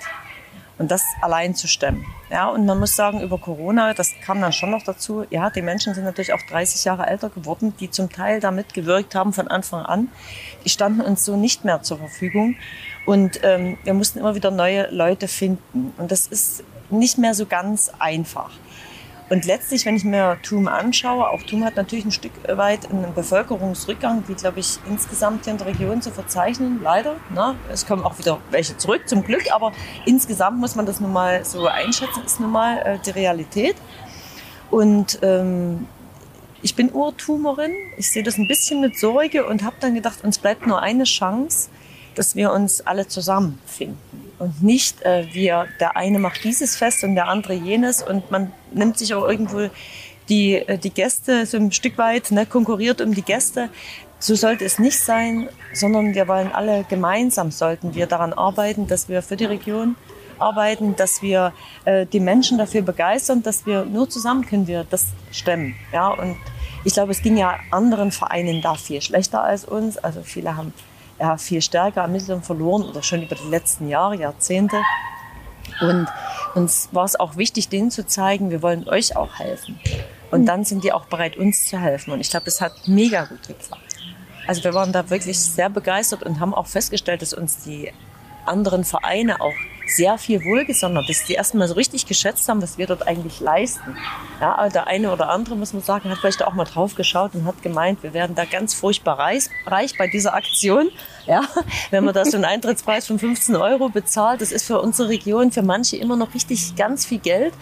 Und 0.79 0.93
das 0.93 1.03
allein 1.23 1.57
zu 1.57 1.67
stemmen. 1.67 2.05
Ja, 2.31 2.49
und 2.51 2.65
man 2.65 2.79
muss 2.79 2.95
sagen, 2.95 3.21
über 3.21 3.37
Corona, 3.37 3.95
das 3.95 4.13
kam 4.25 4.41
dann 4.41 4.53
schon 4.53 4.71
noch 4.71 4.85
dazu, 4.85 5.25
ja, 5.29 5.51
die 5.51 5.63
Menschen 5.63 5.93
sind 5.93 6.05
natürlich 6.05 6.33
auch 6.33 6.43
30 6.49 6.85
Jahre 6.85 7.07
älter 7.07 7.31
geworden, 7.31 7.75
die 7.81 7.91
zum 7.91 8.13
Teil 8.13 8.39
damit 8.39 8.75
gewirkt 8.75 9.17
haben 9.17 9.33
von 9.33 9.49
Anfang 9.49 9.85
an. 9.85 10.09
Die 10.65 10.69
standen 10.69 11.01
uns 11.01 11.25
so 11.25 11.37
nicht 11.37 11.65
mehr 11.65 11.83
zur 11.83 11.99
Verfügung. 11.99 12.55
Und 13.07 13.41
ähm, 13.43 13.77
wir 13.83 13.95
mussten 13.95 14.21
immer 14.21 14.37
wieder 14.37 14.53
neue 14.53 14.89
Leute 14.91 15.27
finden. 15.27 15.93
Und 15.99 16.13
das 16.13 16.29
ist 16.29 16.63
nicht 16.91 17.19
mehr 17.19 17.35
so 17.35 17.47
ganz 17.47 17.91
einfach. 17.99 18.51
Und 19.31 19.45
letztlich, 19.45 19.85
wenn 19.85 19.95
ich 19.95 20.05
mir 20.05 20.39
TUM 20.43 20.69
anschaue, 20.69 21.29
auch 21.29 21.43
TUM 21.43 21.65
hat 21.65 21.77
natürlich 21.77 22.07
ein 22.07 22.13
Stück 22.13 22.33
weit 22.49 22.91
einen 22.91 23.13
Bevölkerungsrückgang, 23.13 24.25
wie, 24.27 24.35
glaube 24.35 24.61
ich, 24.61 24.79
insgesamt 24.89 25.45
hier 25.45 25.53
in 25.53 25.59
der 25.59 25.67
Region 25.67 26.01
zu 26.01 26.11
verzeichnen, 26.11 26.81
leider. 26.83 27.17
Ne? 27.35 27.55
Es 27.71 27.87
kommen 27.87 28.05
auch 28.05 28.19
wieder 28.19 28.39
welche 28.51 28.77
zurück, 28.79 29.07
zum 29.07 29.23
Glück, 29.25 29.53
aber 29.53 29.73
insgesamt 30.07 30.59
muss 30.59 30.77
man 30.77 30.87
das 30.87 31.01
nun 31.01 31.13
mal 31.13 31.45
so 31.45 31.67
einschätzen, 31.67 32.23
ist 32.25 32.41
nun 32.41 32.53
mal 32.53 32.79
äh, 32.79 32.99
die 33.05 33.11
Realität. 33.11 33.77
Und 34.71 35.19
ähm, 35.23 35.87
ich 36.63 36.75
bin 36.75 36.91
Urtumerin, 36.93 37.73
ich 37.99 38.11
sehe 38.11 38.23
das 38.23 38.39
ein 38.39 38.49
bisschen 38.49 38.81
mit 38.81 38.99
Sorge 38.99 39.47
und 39.47 39.63
habe 39.63 39.77
dann 39.81 39.95
gedacht, 39.95 40.25
uns 40.25 40.39
bleibt 40.39 40.67
nur 40.67 40.81
eine 40.81 41.05
Chance, 41.05 41.69
dass 42.19 42.35
wir 42.37 42.53
uns 42.53 42.87
alle 42.87 43.09
zusammenfinden 43.09 43.99
und 44.39 44.63
nicht 44.63 45.03
äh, 45.03 45.27
wir, 45.33 45.67
der 45.81 45.97
eine 45.97 46.19
macht 46.19 46.45
dieses 46.45 46.77
Fest 46.77 47.05
und 47.05 47.15
der 47.15 47.29
andere 47.29 47.55
jenes 47.55 48.03
und 48.03 48.31
man 48.31 48.53
nimmt 48.73 48.99
sich 48.99 49.15
auch 49.15 49.27
irgendwo 49.27 49.69
die, 50.29 50.55
äh, 50.55 50.79
die 50.79 50.91
Gäste 50.91 51.47
so 51.47 51.57
ein 51.57 51.73
Stück 51.73 51.99
weit, 51.99 52.31
ne, 52.31 52.47
konkurriert 52.47 53.01
um 53.01 53.15
die 53.15 53.23
Gäste. 53.23 53.69
So 54.21 54.35
sollte 54.35 54.65
es 54.65 54.79
nicht 54.79 54.99
sein, 54.99 55.49
sondern 55.73 56.15
wir 56.15 56.27
wollen 56.27 56.51
alle 56.53 56.85
gemeinsam, 56.85 57.51
sollten 57.51 57.95
wir 57.95 58.07
daran 58.07 58.33
arbeiten, 58.33 58.89
dass 58.89 59.09
wir 59.09 59.23
für 59.23 59.37
die 59.37 59.45
Region 59.45 59.95
arbeiten, 60.39 60.97
dass 60.97 61.23
wir 61.23 61.53
äh, 61.85 62.07
die 62.07 62.21
Menschen 62.21 62.59
dafür 62.59 62.83
begeistern, 62.83 63.43
dass 63.43 63.67
wir 63.67 63.85
nur 63.85 64.09
zusammen 64.09 64.45
können 64.47 64.67
wir 64.67 64.85
das 64.89 65.07
stemmen. 65.31 65.75
Ja, 65.93 66.09
und 66.09 66.37
ich 66.85 66.95
glaube, 66.95 67.13
es 67.13 67.23
ging 67.23 67.37
ja 67.37 67.59
anderen 67.71 68.13
Vereinen 68.13 68.63
da 68.63 68.75
viel 68.75 69.01
schlechter 69.03 69.43
als 69.43 69.65
uns. 69.65 69.99
Also 69.99 70.23
viele 70.23 70.57
haben 70.57 70.73
ja, 71.19 71.37
viel 71.37 71.61
stärker 71.63 72.05
an 72.05 72.13
Mitteln 72.13 72.43
verloren 72.43 72.83
oder 72.83 73.03
schon 73.03 73.23
über 73.23 73.35
die 73.35 73.49
letzten 73.49 73.89
Jahre, 73.89 74.17
Jahrzehnte. 74.17 74.77
Und 75.81 76.09
uns 76.55 76.89
war 76.93 77.05
es 77.05 77.19
auch 77.19 77.37
wichtig, 77.37 77.69
denen 77.69 77.91
zu 77.91 78.07
zeigen, 78.07 78.51
wir 78.51 78.63
wollen 78.63 78.89
euch 78.89 79.17
auch 79.17 79.39
helfen. 79.39 79.79
Und 80.31 80.47
dann 80.47 80.65
sind 80.65 80.85
die 80.85 80.93
auch 80.93 81.07
bereit, 81.07 81.37
uns 81.37 81.67
zu 81.67 81.79
helfen. 81.79 82.13
Und 82.13 82.21
ich 82.21 82.31
glaube, 82.31 82.45
das 82.45 82.61
hat 82.61 82.73
mega 82.87 83.25
gut 83.25 83.47
geklappt. 83.47 83.83
Also 84.47 84.65
wir 84.65 84.75
waren 84.75 84.93
da 84.93 85.11
wirklich 85.11 85.39
sehr 85.39 85.69
begeistert 85.69 86.23
und 86.23 86.41
haben 86.41 86.55
auch 86.55 86.67
festgestellt, 86.67 87.23
dass 87.23 87.35
uns 87.35 87.65
die 87.65 87.93
anderen 88.47 88.85
Vereine 88.85 89.41
auch 89.41 89.53
sehr 89.89 90.19
viel 90.19 90.45
wohlgesondert, 90.45 91.09
dass 91.09 91.25
die 91.25 91.35
erstmal 91.35 91.69
so 91.69 91.75
richtig 91.75 92.07
geschätzt 92.07 92.49
haben, 92.49 92.63
was 92.63 92.79
wir 92.79 92.87
dort 92.87 93.07
eigentlich 93.07 93.41
leisten. 93.41 93.97
Ja, 94.41 94.57
aber 94.57 94.71
der 94.71 94.87
eine 94.87 95.13
oder 95.13 95.31
andere, 95.31 95.57
muss 95.57 95.73
man 95.73 95.83
sagen, 95.83 96.11
hat 96.11 96.19
vielleicht 96.19 96.43
auch 96.43 96.55
mal 96.55 96.65
drauf 96.65 96.95
geschaut 96.95 97.35
und 97.35 97.45
hat 97.45 97.63
gemeint, 97.63 98.03
wir 98.03 98.15
werden 98.15 98.37
da 98.37 98.45
ganz 98.45 98.75
furchtbar 98.75 99.19
reich, 99.19 99.45
reich 99.67 99.97
bei 99.99 100.07
dieser 100.07 100.35
Aktion. 100.35 100.91
Ja, 101.27 101.43
wenn 101.91 102.05
man 102.05 102.15
da 102.15 102.25
so 102.25 102.37
einen 102.37 102.45
Eintrittspreis 102.45 103.07
von 103.07 103.19
15 103.19 103.57
Euro 103.57 103.89
bezahlt, 103.89 104.41
das 104.41 104.53
ist 104.53 104.67
für 104.67 104.81
unsere 104.81 105.09
Region, 105.09 105.53
für 105.53 105.63
manche 105.63 105.97
immer 105.97 106.17
noch 106.17 106.35
richtig 106.35 106.77
ganz 106.77 107.05
viel 107.05 107.19
Geld. 107.19 107.55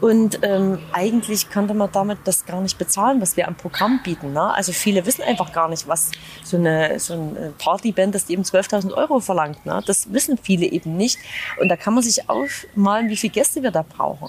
Und 0.00 0.40
ähm, 0.42 0.78
eigentlich 0.92 1.50
könnte 1.50 1.74
man 1.74 1.90
damit 1.90 2.18
das 2.24 2.46
gar 2.46 2.60
nicht 2.60 2.78
bezahlen, 2.78 3.20
was 3.20 3.36
wir 3.36 3.48
am 3.48 3.56
Programm 3.56 4.00
bieten. 4.04 4.32
Ne? 4.32 4.54
Also 4.54 4.72
viele 4.72 5.04
wissen 5.06 5.22
einfach 5.22 5.52
gar 5.52 5.68
nicht, 5.68 5.88
was 5.88 6.12
so 6.44 6.56
eine, 6.56 7.00
so 7.00 7.14
eine 7.14 7.52
Partyband, 7.58 8.14
das 8.14 8.26
die 8.26 8.34
eben 8.34 8.42
12.000 8.42 8.92
Euro 8.94 9.18
verlangt. 9.18 9.66
Ne? 9.66 9.82
Das 9.86 10.12
wissen 10.12 10.38
viele 10.40 10.66
eben 10.66 10.96
nicht. 10.96 11.18
Und 11.60 11.68
da 11.68 11.76
kann 11.76 11.94
man 11.94 12.04
sich 12.04 12.30
aufmalen, 12.30 13.08
wie 13.08 13.16
viele 13.16 13.32
Gäste 13.32 13.62
wir 13.62 13.72
da 13.72 13.82
brauchen. 13.82 14.28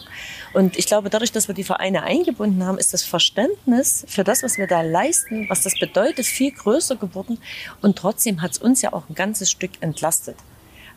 Und 0.53 0.77
ich 0.77 0.87
glaube, 0.87 1.11
dadurch, 1.11 1.31
dass 1.31 1.47
wir 1.47 1.55
die 1.55 1.63
Vereine 1.63 2.01
eingebunden 2.03 2.65
haben, 2.65 2.79
ist 2.79 2.93
das 2.93 3.03
Verständnis 3.03 4.05
für 4.07 4.23
das, 4.23 4.41
was 4.41 4.57
wir 4.57 4.65
da 4.65 4.81
leisten, 4.81 5.47
was 5.49 5.61
das 5.61 5.77
bedeutet, 5.79 6.25
viel 6.25 6.51
größer 6.51 6.95
geworden. 6.95 7.37
Und 7.81 7.97
trotzdem 7.97 8.41
hat 8.41 8.51
es 8.51 8.57
uns 8.57 8.81
ja 8.81 8.91
auch 8.93 9.07
ein 9.07 9.15
ganzes 9.15 9.51
Stück 9.51 9.71
entlastet. 9.81 10.35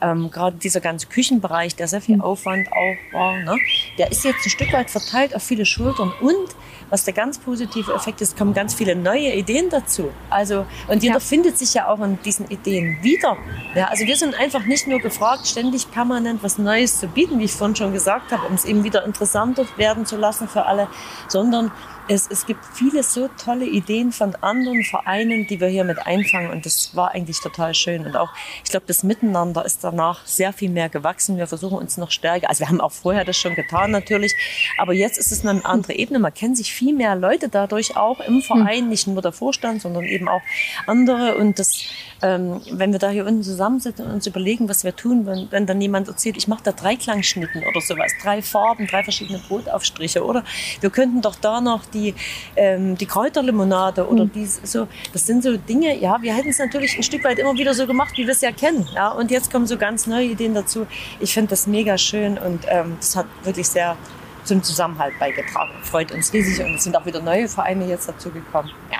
Ähm, 0.02 0.30
gerade 0.30 0.56
dieser 0.56 0.80
ganze 0.80 1.06
Küchenbereich, 1.06 1.76
der 1.76 1.88
sehr 1.88 2.00
viel 2.00 2.20
Aufwand 2.20 2.68
auch 2.72 3.12
war, 3.12 3.36
ne, 3.36 3.56
der 3.98 4.10
ist 4.10 4.24
jetzt 4.24 4.44
ein 4.44 4.50
Stück 4.50 4.72
weit 4.72 4.90
verteilt 4.90 5.34
auf 5.34 5.42
viele 5.42 5.64
Schultern 5.64 6.12
und 6.20 6.56
was 6.92 7.04
der 7.04 7.14
ganz 7.14 7.38
positive 7.38 7.90
Effekt 7.94 8.20
ist, 8.20 8.36
kommen 8.36 8.52
ganz 8.52 8.74
viele 8.74 8.94
neue 8.94 9.32
Ideen 9.34 9.70
dazu. 9.70 10.10
Also, 10.28 10.66
und 10.88 11.02
jeder 11.02 11.14
ja. 11.14 11.20
findet 11.20 11.56
sich 11.56 11.72
ja 11.72 11.88
auch 11.88 11.98
in 12.00 12.20
diesen 12.22 12.50
Ideen 12.50 12.98
wieder. 13.00 13.38
Ja, 13.74 13.86
also 13.86 14.04
wir 14.04 14.14
sind 14.14 14.38
einfach 14.38 14.66
nicht 14.66 14.86
nur 14.86 15.00
gefragt, 15.00 15.46
ständig 15.46 15.90
permanent 15.90 16.42
was 16.42 16.58
Neues 16.58 17.00
zu 17.00 17.08
bieten, 17.08 17.38
wie 17.38 17.44
ich 17.44 17.52
vorhin 17.52 17.76
schon 17.76 17.94
gesagt 17.94 18.30
habe, 18.30 18.46
um 18.46 18.56
es 18.56 18.66
eben 18.66 18.84
wieder 18.84 19.06
interessanter 19.06 19.64
werden 19.78 20.04
zu 20.04 20.18
lassen 20.18 20.48
für 20.48 20.66
alle, 20.66 20.86
sondern 21.28 21.72
es, 22.12 22.28
es 22.30 22.46
gibt 22.46 22.64
viele 22.74 23.02
so 23.02 23.28
tolle 23.42 23.64
Ideen 23.66 24.12
von 24.12 24.34
anderen 24.36 24.84
Vereinen, 24.84 25.46
die 25.46 25.60
wir 25.60 25.68
hier 25.68 25.84
mit 25.84 25.98
einfangen. 26.06 26.50
Und 26.50 26.66
das 26.66 26.94
war 26.94 27.12
eigentlich 27.12 27.40
total 27.40 27.74
schön. 27.74 28.04
Und 28.04 28.16
auch, 28.16 28.30
ich 28.64 28.70
glaube, 28.70 28.86
das 28.86 29.02
Miteinander 29.02 29.64
ist 29.64 29.82
danach 29.82 30.26
sehr 30.26 30.52
viel 30.52 30.70
mehr 30.70 30.88
gewachsen. 30.88 31.36
Wir 31.36 31.46
versuchen 31.46 31.78
uns 31.78 31.96
noch 31.96 32.10
stärker. 32.10 32.48
Also 32.48 32.60
wir 32.60 32.68
haben 32.68 32.80
auch 32.80 32.92
vorher 32.92 33.24
das 33.24 33.36
schon 33.36 33.54
getan 33.54 33.90
natürlich. 33.90 34.34
Aber 34.78 34.92
jetzt 34.92 35.18
ist 35.18 35.32
es 35.32 35.44
eine 35.46 35.64
andere 35.64 35.94
Ebene. 35.94 36.18
Man 36.18 36.34
kennt 36.34 36.56
sich 36.56 36.72
viel 36.72 36.94
mehr 36.94 37.16
Leute 37.16 37.48
dadurch 37.48 37.96
auch 37.96 38.20
im 38.20 38.42
Verein, 38.42 38.88
nicht 38.88 39.06
nur 39.06 39.22
der 39.22 39.32
Vorstand, 39.32 39.82
sondern 39.82 40.04
eben 40.04 40.28
auch 40.28 40.42
andere. 40.86 41.36
Und 41.36 41.58
das, 41.58 41.84
ähm, 42.22 42.60
wenn 42.70 42.92
wir 42.92 42.98
da 42.98 43.10
hier 43.10 43.26
unten 43.26 43.42
zusammensitzen 43.42 44.06
und 44.06 44.12
uns 44.12 44.26
überlegen, 44.26 44.68
was 44.68 44.84
wir 44.84 44.94
tun, 44.94 45.26
wenn, 45.26 45.48
wenn 45.50 45.66
dann 45.66 45.80
jemand 45.80 46.08
erzählt, 46.08 46.36
ich 46.36 46.46
mache 46.46 46.62
da 46.62 46.72
Dreiklangschnitten 46.72 47.62
oder 47.64 47.80
sowas, 47.80 48.12
drei 48.22 48.42
Farben, 48.42 48.86
drei 48.86 49.02
verschiedene 49.02 49.38
Brotaufstriche. 49.38 50.24
Oder 50.24 50.44
wir 50.80 50.90
könnten 50.90 51.20
doch 51.20 51.34
da 51.34 51.60
noch 51.60 51.84
die, 51.84 52.14
ähm, 52.56 52.96
die 52.96 53.06
Kräuterlimonade 53.06 54.06
oder 54.08 54.24
mhm. 54.24 54.32
die, 54.32 54.46
so, 54.46 54.86
das 55.12 55.26
sind 55.26 55.42
so 55.42 55.56
Dinge, 55.56 55.98
ja, 55.98 56.22
wir 56.22 56.34
hätten 56.34 56.50
es 56.50 56.58
natürlich 56.58 56.96
ein 56.96 57.02
Stück 57.02 57.24
weit 57.24 57.38
immer 57.38 57.54
wieder 57.54 57.74
so 57.74 57.86
gemacht, 57.86 58.16
wie 58.16 58.24
wir 58.24 58.32
es 58.32 58.40
ja 58.40 58.52
kennen. 58.52 58.88
Ja, 58.94 59.10
und 59.10 59.30
jetzt 59.30 59.50
kommen 59.50 59.66
so 59.66 59.76
ganz 59.76 60.06
neue 60.06 60.26
Ideen 60.26 60.54
dazu. 60.54 60.86
Ich 61.18 61.34
finde 61.34 61.50
das 61.50 61.66
mega 61.66 61.98
schön 61.98 62.38
und 62.38 62.64
ähm, 62.68 62.96
das 63.00 63.16
hat 63.16 63.26
wirklich 63.42 63.68
sehr 63.68 63.96
zum 64.44 64.62
Zusammenhalt 64.62 65.18
beigetragen. 65.18 65.72
Freut 65.82 66.12
uns 66.12 66.32
riesig 66.32 66.64
und 66.64 66.76
es 66.76 66.84
sind 66.84 66.96
auch 66.96 67.06
wieder 67.06 67.20
neue 67.20 67.48
Vereine 67.48 67.86
jetzt 67.86 68.08
dazu 68.08 68.30
gekommen. 68.30 68.70
Ja, 68.90 68.98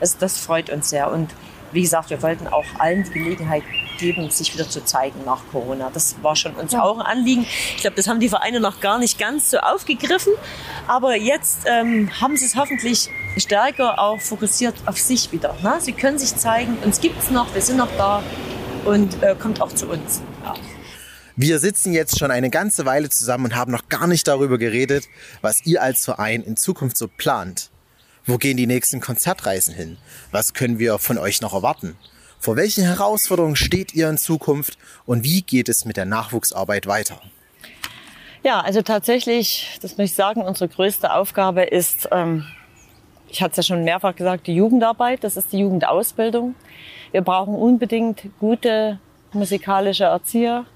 also 0.00 0.16
das 0.18 0.38
freut 0.38 0.70
uns 0.70 0.90
sehr 0.90 1.10
und 1.10 1.30
wie 1.74 1.82
gesagt, 1.82 2.10
wir 2.10 2.22
wollten 2.22 2.46
auch 2.46 2.64
allen 2.78 3.04
die 3.04 3.10
Gelegenheit 3.10 3.62
geben, 3.98 4.30
sich 4.30 4.54
wieder 4.54 4.68
zu 4.68 4.84
zeigen 4.84 5.24
nach 5.24 5.42
Corona. 5.52 5.90
Das 5.92 6.16
war 6.22 6.36
schon 6.36 6.54
uns 6.54 6.72
ja. 6.72 6.82
auch 6.82 6.98
ein 6.98 7.06
Anliegen. 7.06 7.46
Ich 7.76 7.82
glaube, 7.82 7.96
das 7.96 8.08
haben 8.08 8.20
die 8.20 8.28
Vereine 8.28 8.60
noch 8.60 8.80
gar 8.80 8.98
nicht 8.98 9.18
ganz 9.18 9.50
so 9.50 9.58
aufgegriffen. 9.58 10.32
Aber 10.86 11.16
jetzt 11.16 11.60
ähm, 11.66 12.10
haben 12.20 12.36
sie 12.36 12.46
es 12.46 12.56
hoffentlich 12.56 13.10
stärker 13.36 13.98
auch 13.98 14.20
fokussiert 14.20 14.74
auf 14.86 14.98
sich 14.98 15.32
wieder. 15.32 15.54
Ne? 15.62 15.74
Sie 15.80 15.92
können 15.92 16.18
sich 16.18 16.34
zeigen, 16.36 16.76
uns 16.84 17.00
gibt 17.00 17.22
es 17.22 17.30
noch, 17.30 17.54
wir 17.54 17.62
sind 17.62 17.76
noch 17.76 17.90
da 17.96 18.22
und 18.84 19.22
äh, 19.22 19.34
kommt 19.38 19.60
auch 19.60 19.72
zu 19.72 19.88
uns. 19.88 20.22
Ja. 20.44 20.54
Wir 21.36 21.58
sitzen 21.58 21.92
jetzt 21.92 22.18
schon 22.18 22.30
eine 22.30 22.48
ganze 22.48 22.86
Weile 22.86 23.08
zusammen 23.08 23.46
und 23.46 23.56
haben 23.56 23.72
noch 23.72 23.88
gar 23.88 24.06
nicht 24.06 24.28
darüber 24.28 24.56
geredet, 24.56 25.08
was 25.40 25.66
ihr 25.66 25.82
als 25.82 26.04
Verein 26.04 26.42
in 26.42 26.56
Zukunft 26.56 26.96
so 26.96 27.08
plant. 27.08 27.70
Wo 28.26 28.38
gehen 28.38 28.56
die 28.56 28.66
nächsten 28.66 29.00
Konzertreisen 29.00 29.74
hin? 29.74 29.98
Was 30.30 30.54
können 30.54 30.78
wir 30.78 30.98
von 30.98 31.18
euch 31.18 31.42
noch 31.42 31.52
erwarten? 31.52 31.96
Vor 32.38 32.56
welchen 32.56 32.84
Herausforderungen 32.84 33.56
steht 33.56 33.94
ihr 33.94 34.08
in 34.08 34.18
Zukunft 34.18 34.78
und 35.04 35.24
wie 35.24 35.42
geht 35.42 35.68
es 35.68 35.84
mit 35.84 35.96
der 35.96 36.06
Nachwuchsarbeit 36.06 36.86
weiter? 36.86 37.20
Ja, 38.42 38.60
also 38.60 38.82
tatsächlich, 38.82 39.78
das 39.80 39.96
muss 39.96 40.10
ich 40.10 40.14
sagen, 40.14 40.42
unsere 40.42 40.68
größte 40.68 41.12
Aufgabe 41.12 41.62
ist, 41.62 42.08
ähm, 42.12 42.44
ich 43.28 43.42
hatte 43.42 43.52
es 43.52 43.56
ja 43.56 43.62
schon 43.74 43.84
mehrfach 43.84 44.14
gesagt, 44.14 44.46
die 44.46 44.54
Jugendarbeit, 44.54 45.24
das 45.24 45.36
ist 45.36 45.52
die 45.52 45.58
Jugendausbildung. 45.58 46.54
Wir 47.12 47.22
brauchen 47.22 47.54
unbedingt 47.54 48.28
gute 48.40 48.98
musikalische 49.32 50.04
Erzieher. 50.04 50.66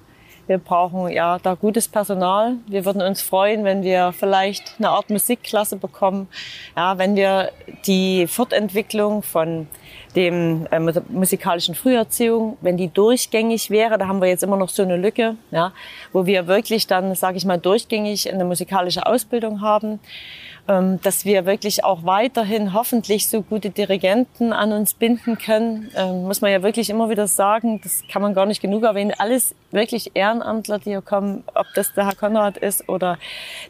Wir 0.48 0.56
brauchen 0.56 1.10
ja 1.10 1.38
da 1.38 1.52
gutes 1.52 1.88
Personal. 1.88 2.54
Wir 2.66 2.86
würden 2.86 3.02
uns 3.02 3.20
freuen, 3.20 3.64
wenn 3.64 3.82
wir 3.82 4.12
vielleicht 4.12 4.76
eine 4.78 4.88
Art 4.88 5.10
Musikklasse 5.10 5.76
bekommen. 5.76 6.26
Ja, 6.74 6.96
wenn 6.96 7.16
wir 7.16 7.52
die 7.86 8.26
Fortentwicklung 8.26 9.22
von 9.22 9.66
dem 10.16 10.66
äh, 10.70 10.80
musikalischen 11.10 11.74
Früherziehung, 11.74 12.56
wenn 12.62 12.78
die 12.78 12.88
durchgängig 12.88 13.68
wäre, 13.68 13.98
da 13.98 14.08
haben 14.08 14.22
wir 14.22 14.28
jetzt 14.28 14.42
immer 14.42 14.56
noch 14.56 14.70
so 14.70 14.82
eine 14.82 14.96
Lücke, 14.96 15.36
ja, 15.50 15.72
wo 16.14 16.24
wir 16.24 16.46
wirklich 16.46 16.86
dann, 16.86 17.14
sage 17.14 17.36
ich 17.36 17.44
mal, 17.44 17.58
durchgängig 17.58 18.32
eine 18.32 18.46
musikalische 18.46 19.04
Ausbildung 19.04 19.60
haben 19.60 20.00
dass 20.68 21.24
wir 21.24 21.46
wirklich 21.46 21.82
auch 21.82 22.04
weiterhin 22.04 22.74
hoffentlich 22.74 23.26
so 23.26 23.40
gute 23.40 23.70
Dirigenten 23.70 24.52
an 24.52 24.72
uns 24.72 24.92
binden 24.92 25.38
können. 25.38 25.90
Ähm, 25.96 26.24
muss 26.24 26.42
man 26.42 26.52
ja 26.52 26.62
wirklich 26.62 26.90
immer 26.90 27.08
wieder 27.08 27.26
sagen, 27.26 27.80
das 27.82 28.02
kann 28.12 28.20
man 28.20 28.34
gar 28.34 28.44
nicht 28.44 28.60
genug 28.60 28.82
erwähnen. 28.82 29.14
Alles 29.16 29.54
wirklich 29.70 30.10
Ehrenamtler, 30.14 30.78
die 30.78 30.90
hier 30.90 31.00
kommen, 31.00 31.42
ob 31.54 31.66
das 31.74 31.94
der 31.94 32.06
Herr 32.06 32.14
Konrad 32.14 32.58
ist 32.58 32.86
oder 32.86 33.18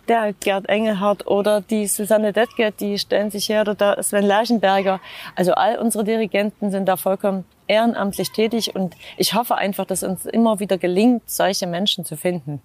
der 0.09 0.33
Gerd 0.33 0.69
Engelhardt 0.69 1.27
oder 1.29 1.61
die 1.61 1.87
Susanne 1.87 2.33
Detke, 2.33 2.73
die 2.73 2.99
stellen 2.99 3.31
sich 3.31 3.49
her, 3.49 3.61
oder 3.61 3.77
der 3.77 4.03
Sven 4.03 4.25
Lerchenberger. 4.25 5.01
Also 5.37 5.53
all 5.53 5.79
unsere 5.79 6.03
Dirigenten 6.03 6.73
sind 6.73 6.87
da 6.87 6.97
vollkommen 6.97 7.45
ehrenamtlich 7.69 8.33
tätig 8.33 8.75
und 8.75 8.97
ich 9.17 9.35
hoffe 9.35 9.55
einfach, 9.55 9.85
dass 9.85 10.03
uns 10.03 10.27
immer 10.27 10.59
wieder 10.59 10.79
gelingt, 10.79 11.31
solche 11.31 11.69
Menschen 11.69 12.05
zu 12.05 12.17
finden. 12.17 12.61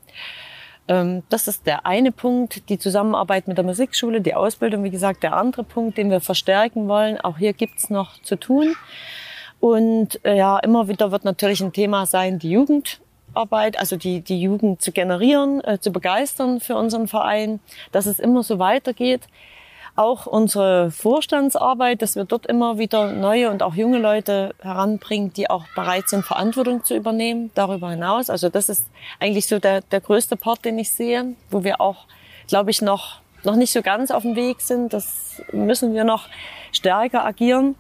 Ähm, 0.88 1.24
das 1.30 1.48
ist 1.48 1.66
der 1.66 1.86
eine 1.86 2.12
Punkt, 2.12 2.70
die 2.70 2.78
Zusammenarbeit 2.78 3.48
mit 3.48 3.58
der 3.58 3.66
Musikschule, 3.66 4.22
die 4.22 4.36
Ausbildung, 4.36 4.84
wie 4.84 4.90
gesagt, 4.90 5.24
der 5.24 5.36
andere 5.36 5.64
Punkt, 5.64 5.98
den 5.98 6.10
wir 6.10 6.22
verstärken 6.22 6.88
wollen. 6.88 7.20
Auch 7.20 7.38
hier 7.38 7.54
gibt's 7.54 7.90
noch 7.90 8.22
zu 8.22 8.36
tun. 8.36 8.76
Und 9.60 10.24
äh, 10.26 10.38
ja, 10.38 10.60
immer 10.60 10.88
wieder 10.90 11.12
wird 11.12 11.24
natürlich 11.24 11.62
ein 11.62 11.72
Thema 11.72 12.06
sein, 12.06 12.38
die 12.38 12.52
Jugendarbeit, 12.52 13.80
also 13.80 13.96
die, 13.96 14.20
die 14.22 14.42
Jugend 14.42 14.82
zu 14.82 14.92
generieren, 14.92 15.64
äh, 15.64 15.80
zu 15.80 15.92
begeistern 15.92 16.60
für 16.60 16.76
unseren 16.76 17.08
Verein, 17.08 17.62
dass 17.94 18.06
es 18.06 18.20
immer 18.20 18.44
so 18.44 18.60
weitergeht 18.60 19.22
auch 19.96 20.26
unsere 20.26 20.90
Vorstandsarbeit, 20.90 22.02
dass 22.02 22.16
wir 22.16 22.26
dort 22.26 22.48
immer 22.48 22.80
wieder 22.80 23.12
neue 23.12 23.52
und 23.52 23.62
auch 23.62 23.76
junge 23.76 24.00
Leute 24.00 24.56
heranbringen, 24.62 25.34
die 25.34 25.50
auch 25.50 25.66
bereit 25.76 26.10
sind, 26.10 26.26
Verantwortung 26.26 26.84
zu 26.84 26.96
übernehmen, 26.96 27.52
darüber 27.54 27.92
hinaus. 27.92 28.30
Also 28.30 28.50
das 28.50 28.70
ist 28.70 28.88
eigentlich 29.20 29.48
so 29.48 29.60
der, 29.60 29.82
der 29.82 30.02
größte 30.02 30.36
Part, 30.36 30.66
den 30.66 30.80
ich 30.80 30.92
sehe, 30.92 31.36
wo 31.52 31.64
wir 31.64 31.80
auch, 31.80 32.08
glaube 32.48 32.72
ich, 32.72 32.82
noch, 32.82 33.20
noch 33.44 33.56
nicht 33.56 33.72
so 33.72 33.84
ganz 33.84 34.10
auf 34.10 34.24
dem 34.24 34.36
Weg 34.36 34.62
sind. 34.62 34.94
Das 34.94 35.42
müssen 35.52 35.94
wir 35.94 36.04
noch 36.04 36.28
stärker 36.72 37.24
agieren. 37.24 37.76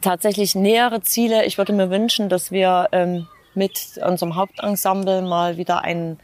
Tatsächlich 0.00 0.56
nähere 0.56 1.02
Ziele. 1.02 1.44
Ich 1.44 1.56
würde 1.56 1.72
mir 1.72 1.88
wünschen, 1.88 2.28
dass 2.28 2.50
wir 2.50 2.88
ähm, 2.90 3.28
mit 3.54 4.00
unserem 4.04 4.34
Hauptensemble 4.34 5.22
mal 5.22 5.56
wieder 5.56 5.82
einen 5.82 6.18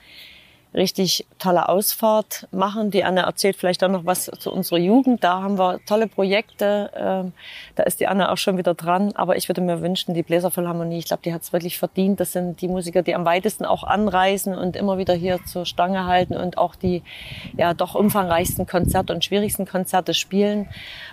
richtig 0.73 1.27
tolle 1.39 1.69
Ausfahrt 1.69 2.47
machen. 2.53 2.91
Die 2.91 3.03
Anne 3.03 3.23
erzählt 3.23 3.57
vielleicht 3.57 3.83
auch 3.83 3.89
noch 3.89 4.07
was 4.07 4.31
zu 4.39 4.53
unserer 4.53 4.79
Jugend. 4.79 5.25
Da 5.25 5.43
haben 5.43 5.59
wir 5.59 5.81
tolle 5.85 6.07
Projekte. 6.07 6.91
Ähm, 6.97 7.33
da 7.75 7.83
ist 7.83 7.99
die 8.01 8.07
Anne 8.07 8.31
auch 8.31 8.37
schon 8.37 8.57
wieder 8.57 8.75
dran. 8.75 9.13
Aber 9.15 9.37
ich 9.37 9.49
würde 9.49 9.61
mir 9.61 9.81
wünschen, 9.83 10.15
die 10.15 10.23
Bläserphilharmonie, 10.23 10.99
ich 10.99 11.07
glaube, 11.07 11.23
die 11.25 11.35
hat 11.35 11.43
es 11.43 11.53
wirklich 11.53 11.79
verdient. 11.79 12.21
Das 12.21 12.33
sind 12.33 12.61
die 12.61 12.69
Musiker, 12.69 13.03
die 13.03 13.15
am 13.15 13.25
weitesten 13.25 13.65
auch 13.65 13.83
anreisen 13.83 14.57
und 14.57 14.77
immer 14.77 14.97
wieder 14.97 15.15
hier 15.15 15.45
zur 15.45 15.67
Stange 15.67 16.07
halten 16.07 16.37
und 16.37 16.57
auch 16.57 16.77
die 16.77 17.03
ja 17.57 17.75
doch 17.75 17.97
umfangreichsten 17.97 18.67
Konzerte 18.67 19.13
und 19.13 19.25
schwierigsten 19.25 19.67
Konzerte 19.67 20.15
spielen. 20.15 20.69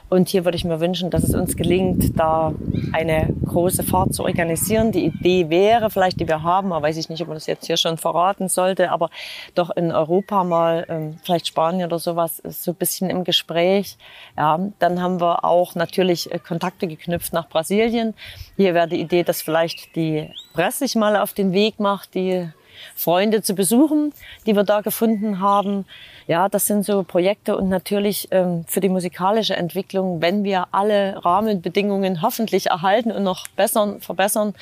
Und 0.09 0.29
hier 0.29 0.45
würde 0.45 0.55
ich 0.55 0.63
mir 0.63 0.79
wünschen, 0.79 1.09
dass 1.09 1.23
es 1.23 1.33
uns 1.33 1.57
gelingt, 1.57 2.17
da 2.17 2.53
eine 2.93 3.33
große 3.45 3.83
Fahrt 3.83 4.13
zu 4.13 4.23
organisieren. 4.23 4.93
Die 4.93 5.05
Idee 5.05 5.49
wäre 5.49 5.89
vielleicht, 5.89 6.19
die 6.19 6.27
wir 6.27 6.43
haben, 6.43 6.71
aber 6.71 6.87
weiß 6.87 6.97
ich 6.97 7.09
nicht, 7.09 7.21
ob 7.21 7.27
man 7.27 7.35
das 7.35 7.45
jetzt 7.45 7.65
hier 7.65 7.75
schon 7.75 7.97
verraten 7.97 8.47
sollte, 8.47 8.91
aber 8.91 9.09
doch 9.53 9.69
in 9.71 9.91
Europa 9.91 10.45
mal, 10.45 10.85
ähm, 10.87 11.17
vielleicht 11.23 11.47
Spanien 11.47 11.87
oder 11.87 11.99
sowas, 11.99 12.39
ist 12.39 12.63
so 12.63 12.71
ein 12.71 12.75
bisschen 12.75 13.09
im 13.09 13.25
Gespräch. 13.25 13.97
Ja, 14.37 14.59
dann 14.79 15.01
haben 15.01 15.19
wir 15.19 15.43
auch 15.43 15.75
natürlich 15.75 16.31
äh, 16.31 16.39
Kontakte 16.39 16.87
geknüpft 16.87 17.33
nach 17.33 17.49
Brasilien. 17.49 18.13
Hier 18.55 18.73
wäre 18.73 18.87
die 18.87 19.01
Idee, 19.01 19.23
dass 19.23 19.41
vielleicht 19.41 19.95
die 19.97 20.31
Presse 20.53 20.79
sich 20.79 20.95
mal 20.95 21.17
auf 21.17 21.33
den 21.33 21.51
Weg 21.51 21.79
macht, 21.79 22.15
die 22.15 22.49
Freunde 22.95 23.41
zu 23.41 23.55
besuchen, 23.55 24.13
die 24.45 24.55
wir 24.55 24.63
da 24.63 24.81
gefunden 24.81 25.39
haben. 25.39 25.85
Ja, 26.27 26.49
das 26.49 26.67
sind 26.67 26.85
so 26.85 27.03
Projekte 27.03 27.57
und 27.57 27.69
natürlich 27.69 28.27
ähm, 28.31 28.65
für 28.67 28.79
die 28.79 28.89
musikalische 28.89 29.55
Entwicklung, 29.55 30.21
wenn 30.21 30.43
wir 30.43 30.67
alle 30.71 31.23
Rahmenbedingungen 31.23 32.21
hoffentlich 32.21 32.67
erhalten 32.67 33.11
und 33.11 33.23
noch 33.23 33.47
bessern, 33.49 34.01
verbessern, 34.01 34.53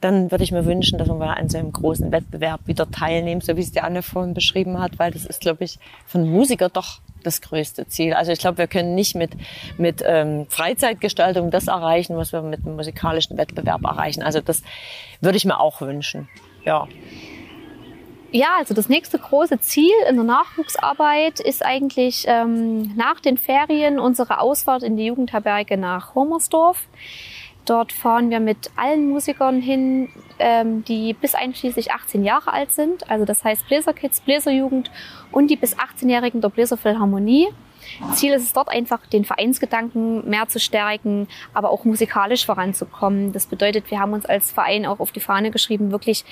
dann 0.00 0.30
würde 0.30 0.44
ich 0.44 0.52
mir 0.52 0.64
wünschen, 0.64 0.98
dass 0.98 1.08
wir 1.08 1.36
an 1.36 1.48
so 1.48 1.58
einem 1.58 1.72
großen 1.72 2.10
Wettbewerb 2.12 2.60
wieder 2.66 2.90
teilnehmen, 2.90 3.40
so 3.40 3.56
wie 3.56 3.60
es 3.60 3.72
die 3.72 3.80
Anne 3.80 4.02
vorhin 4.02 4.34
beschrieben 4.34 4.80
hat, 4.80 4.98
weil 4.98 5.12
das 5.12 5.24
ist, 5.24 5.40
glaube 5.40 5.64
ich, 5.64 5.78
von 6.06 6.28
Musiker 6.28 6.68
doch 6.68 7.00
das 7.22 7.40
größte 7.40 7.86
Ziel. 7.86 8.14
Also 8.14 8.32
ich 8.32 8.40
glaube, 8.40 8.58
wir 8.58 8.66
können 8.66 8.94
nicht 8.94 9.14
mit, 9.14 9.32
mit 9.78 10.02
ähm, 10.04 10.46
Freizeitgestaltung 10.48 11.50
das 11.50 11.68
erreichen, 11.68 12.16
was 12.16 12.32
wir 12.32 12.42
mit 12.42 12.64
einem 12.64 12.76
musikalischen 12.76 13.38
Wettbewerb 13.38 13.84
erreichen. 13.84 14.22
Also 14.22 14.40
das 14.40 14.62
würde 15.20 15.36
ich 15.36 15.44
mir 15.44 15.60
auch 15.60 15.80
wünschen. 15.80 16.28
Ja. 16.64 16.88
Ja, 18.34 18.56
also 18.56 18.72
das 18.72 18.88
nächste 18.88 19.18
große 19.18 19.60
Ziel 19.60 19.92
in 20.08 20.16
der 20.16 20.24
Nachwuchsarbeit 20.24 21.38
ist 21.38 21.62
eigentlich 21.62 22.24
ähm, 22.26 22.96
nach 22.96 23.20
den 23.20 23.36
Ferien 23.36 23.98
unsere 23.98 24.40
Ausfahrt 24.40 24.82
in 24.82 24.96
die 24.96 25.04
Jugendherberge 25.04 25.76
nach 25.76 26.14
Homersdorf. 26.14 26.88
Dort 27.66 27.92
fahren 27.92 28.30
wir 28.30 28.40
mit 28.40 28.70
allen 28.74 29.10
Musikern 29.10 29.60
hin, 29.60 30.08
ähm, 30.38 30.82
die 30.84 31.12
bis 31.12 31.34
einschließlich 31.34 31.92
18 31.92 32.24
Jahre 32.24 32.54
alt 32.54 32.72
sind. 32.72 33.10
Also 33.10 33.26
das 33.26 33.44
heißt 33.44 33.68
Bläserkids, 33.68 34.22
Bläserjugend 34.22 34.90
und 35.30 35.48
die 35.48 35.56
bis 35.56 35.76
18-Jährigen 35.76 36.40
der 36.40 36.48
Bläserphilharmonie. 36.48 37.48
Ziel 38.14 38.32
ist 38.32 38.42
es 38.42 38.52
dort 38.52 38.68
einfach, 38.68 39.06
den 39.06 39.24
Vereinsgedanken 39.24 40.28
mehr 40.28 40.48
zu 40.48 40.58
stärken, 40.60 41.28
aber 41.54 41.70
auch 41.70 41.84
musikalisch 41.84 42.46
voranzukommen. 42.46 43.32
Das 43.32 43.46
bedeutet, 43.46 43.90
wir 43.90 44.00
haben 44.00 44.12
uns 44.12 44.26
als 44.26 44.52
Verein 44.52 44.86
auch 44.86 45.00
auf 45.00 45.12
die 45.12 45.20
Fahne 45.20 45.50
geschrieben, 45.50 45.92
wirklich 45.92 46.24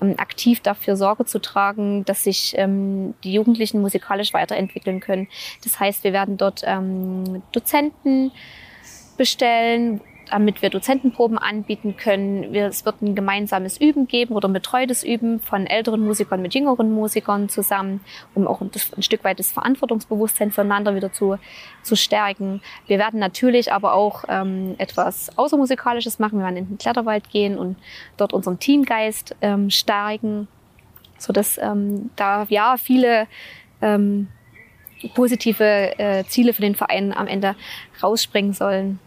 ähm, 0.00 0.14
aktiv 0.18 0.60
dafür 0.60 0.96
Sorge 0.96 1.24
zu 1.24 1.40
tragen, 1.40 2.04
dass 2.04 2.24
sich 2.24 2.54
ähm, 2.56 3.14
die 3.24 3.32
Jugendlichen 3.32 3.80
musikalisch 3.80 4.32
weiterentwickeln 4.32 5.00
können. 5.00 5.28
Das 5.64 5.78
heißt, 5.80 6.04
wir 6.04 6.12
werden 6.12 6.36
dort 6.36 6.62
ähm, 6.64 7.42
Dozenten 7.52 8.32
bestellen, 9.16 10.00
damit 10.30 10.62
wir 10.62 10.70
Dozentenproben 10.70 11.38
anbieten 11.38 11.96
können. 11.96 12.54
Es 12.54 12.84
wird 12.84 13.02
ein 13.02 13.14
gemeinsames 13.14 13.80
Üben 13.80 14.06
geben 14.06 14.34
oder 14.34 14.48
ein 14.48 14.52
betreutes 14.52 15.04
Üben 15.04 15.40
von 15.40 15.66
älteren 15.66 16.00
Musikern 16.00 16.42
mit 16.42 16.54
jüngeren 16.54 16.92
Musikern 16.92 17.48
zusammen, 17.48 18.00
um 18.34 18.46
auch 18.46 18.60
ein, 18.60 18.70
ein 18.96 19.02
Stück 19.02 19.24
weit 19.24 19.38
das 19.38 19.52
Verantwortungsbewusstsein 19.52 20.50
füreinander 20.50 20.94
wieder 20.94 21.12
zu, 21.12 21.38
zu 21.82 21.96
stärken. 21.96 22.60
Wir 22.86 22.98
werden 22.98 23.20
natürlich 23.20 23.72
aber 23.72 23.94
auch 23.94 24.24
ähm, 24.28 24.74
etwas 24.78 25.36
Außermusikalisches 25.36 26.18
machen. 26.18 26.38
Wir 26.38 26.44
werden 26.44 26.56
in 26.56 26.68
den 26.68 26.78
Kletterwald 26.78 27.30
gehen 27.30 27.58
und 27.58 27.76
dort 28.16 28.32
unseren 28.32 28.58
Teamgeist 28.58 29.36
ähm, 29.40 29.70
stärken, 29.70 30.48
sodass 31.18 31.58
ähm, 31.58 32.10
da 32.16 32.46
ja 32.48 32.76
viele 32.76 33.26
ähm, 33.80 34.28
positive 35.14 35.98
äh, 35.98 36.24
Ziele 36.24 36.52
für 36.52 36.62
den 36.62 36.74
Verein 36.74 37.12
am 37.12 37.26
Ende 37.26 37.54
rausspringen 38.02 38.52
sollen 38.52 38.98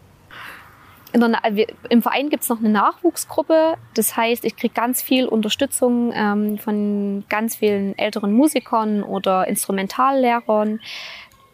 der, 1.20 1.66
Im 1.90 2.02
Verein 2.02 2.30
gibt 2.30 2.42
es 2.42 2.48
noch 2.48 2.58
eine 2.58 2.70
Nachwuchsgruppe. 2.70 3.74
Das 3.94 4.16
heißt, 4.16 4.44
ich 4.44 4.56
kriege 4.56 4.74
ganz 4.74 5.02
viel 5.02 5.26
Unterstützung 5.26 6.12
ähm, 6.14 6.58
von 6.58 7.24
ganz 7.28 7.56
vielen 7.56 7.96
älteren 7.98 8.32
Musikern 8.32 9.02
oder 9.02 9.46
Instrumentallehrern 9.46 10.80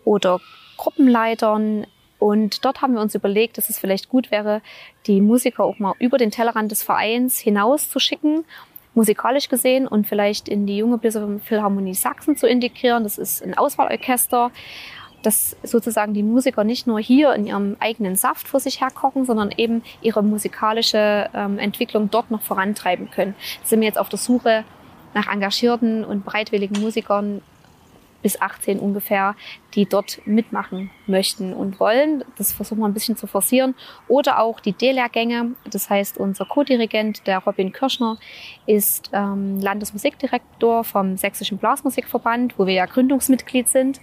oder 0.04 0.40
Gruppenleitern. 0.76 1.86
Und 2.18 2.64
dort 2.64 2.82
haben 2.82 2.94
wir 2.94 3.00
uns 3.00 3.14
überlegt, 3.14 3.58
dass 3.58 3.70
es 3.70 3.78
vielleicht 3.78 4.08
gut 4.08 4.30
wäre, 4.30 4.60
die 5.06 5.20
Musiker 5.20 5.64
auch 5.64 5.78
mal 5.78 5.94
über 5.98 6.18
den 6.18 6.30
Tellerrand 6.30 6.70
des 6.70 6.82
Vereins 6.82 7.38
hinaus 7.38 7.90
zu 7.90 8.00
schicken, 8.00 8.44
musikalisch 8.94 9.48
gesehen 9.48 9.86
und 9.86 10.06
vielleicht 10.06 10.48
in 10.48 10.66
die 10.66 10.78
junge 10.78 10.98
Philharmonie 10.98 11.94
Sachsen 11.94 12.36
zu 12.36 12.48
integrieren. 12.48 13.04
Das 13.04 13.18
ist 13.18 13.42
ein 13.42 13.56
Auswahlorchester 13.56 14.50
dass 15.22 15.56
sozusagen 15.62 16.14
die 16.14 16.22
Musiker 16.22 16.64
nicht 16.64 16.86
nur 16.86 17.00
hier 17.00 17.34
in 17.34 17.46
ihrem 17.46 17.76
eigenen 17.80 18.16
Saft 18.16 18.46
vor 18.48 18.60
sich 18.60 18.80
herkochen, 18.80 19.24
sondern 19.24 19.50
eben 19.56 19.82
ihre 20.00 20.22
musikalische 20.22 21.28
ähm, 21.34 21.58
Entwicklung 21.58 22.10
dort 22.10 22.30
noch 22.30 22.42
vorantreiben 22.42 23.10
können. 23.10 23.34
Sind 23.64 23.80
wir 23.80 23.88
jetzt 23.88 23.98
auf 23.98 24.08
der 24.08 24.18
Suche 24.18 24.64
nach 25.14 25.32
engagierten 25.32 26.04
und 26.04 26.24
bereitwilligen 26.24 26.80
Musikern 26.80 27.42
bis 28.22 28.40
18 28.40 28.80
ungefähr, 28.80 29.36
die 29.74 29.86
dort 29.86 30.20
mitmachen 30.26 30.90
möchten 31.06 31.52
und 31.52 31.78
wollen. 31.78 32.24
Das 32.36 32.52
versuchen 32.52 32.80
wir 32.80 32.86
ein 32.86 32.94
bisschen 32.94 33.16
zu 33.16 33.26
forcieren. 33.26 33.74
Oder 34.08 34.40
auch 34.40 34.60
die 34.60 34.72
D-Lehrgänge. 34.72 35.52
Das 35.70 35.88
heißt, 35.88 36.18
unser 36.18 36.44
Co-Dirigent, 36.44 37.26
der 37.26 37.38
Robin 37.38 37.72
Kirschner, 37.72 38.18
ist 38.66 39.10
ähm, 39.12 39.60
Landesmusikdirektor 39.60 40.84
vom 40.84 41.16
Sächsischen 41.16 41.58
Blasmusikverband, 41.58 42.58
wo 42.58 42.66
wir 42.66 42.74
ja 42.74 42.86
Gründungsmitglied 42.86 43.68
sind. 43.68 44.00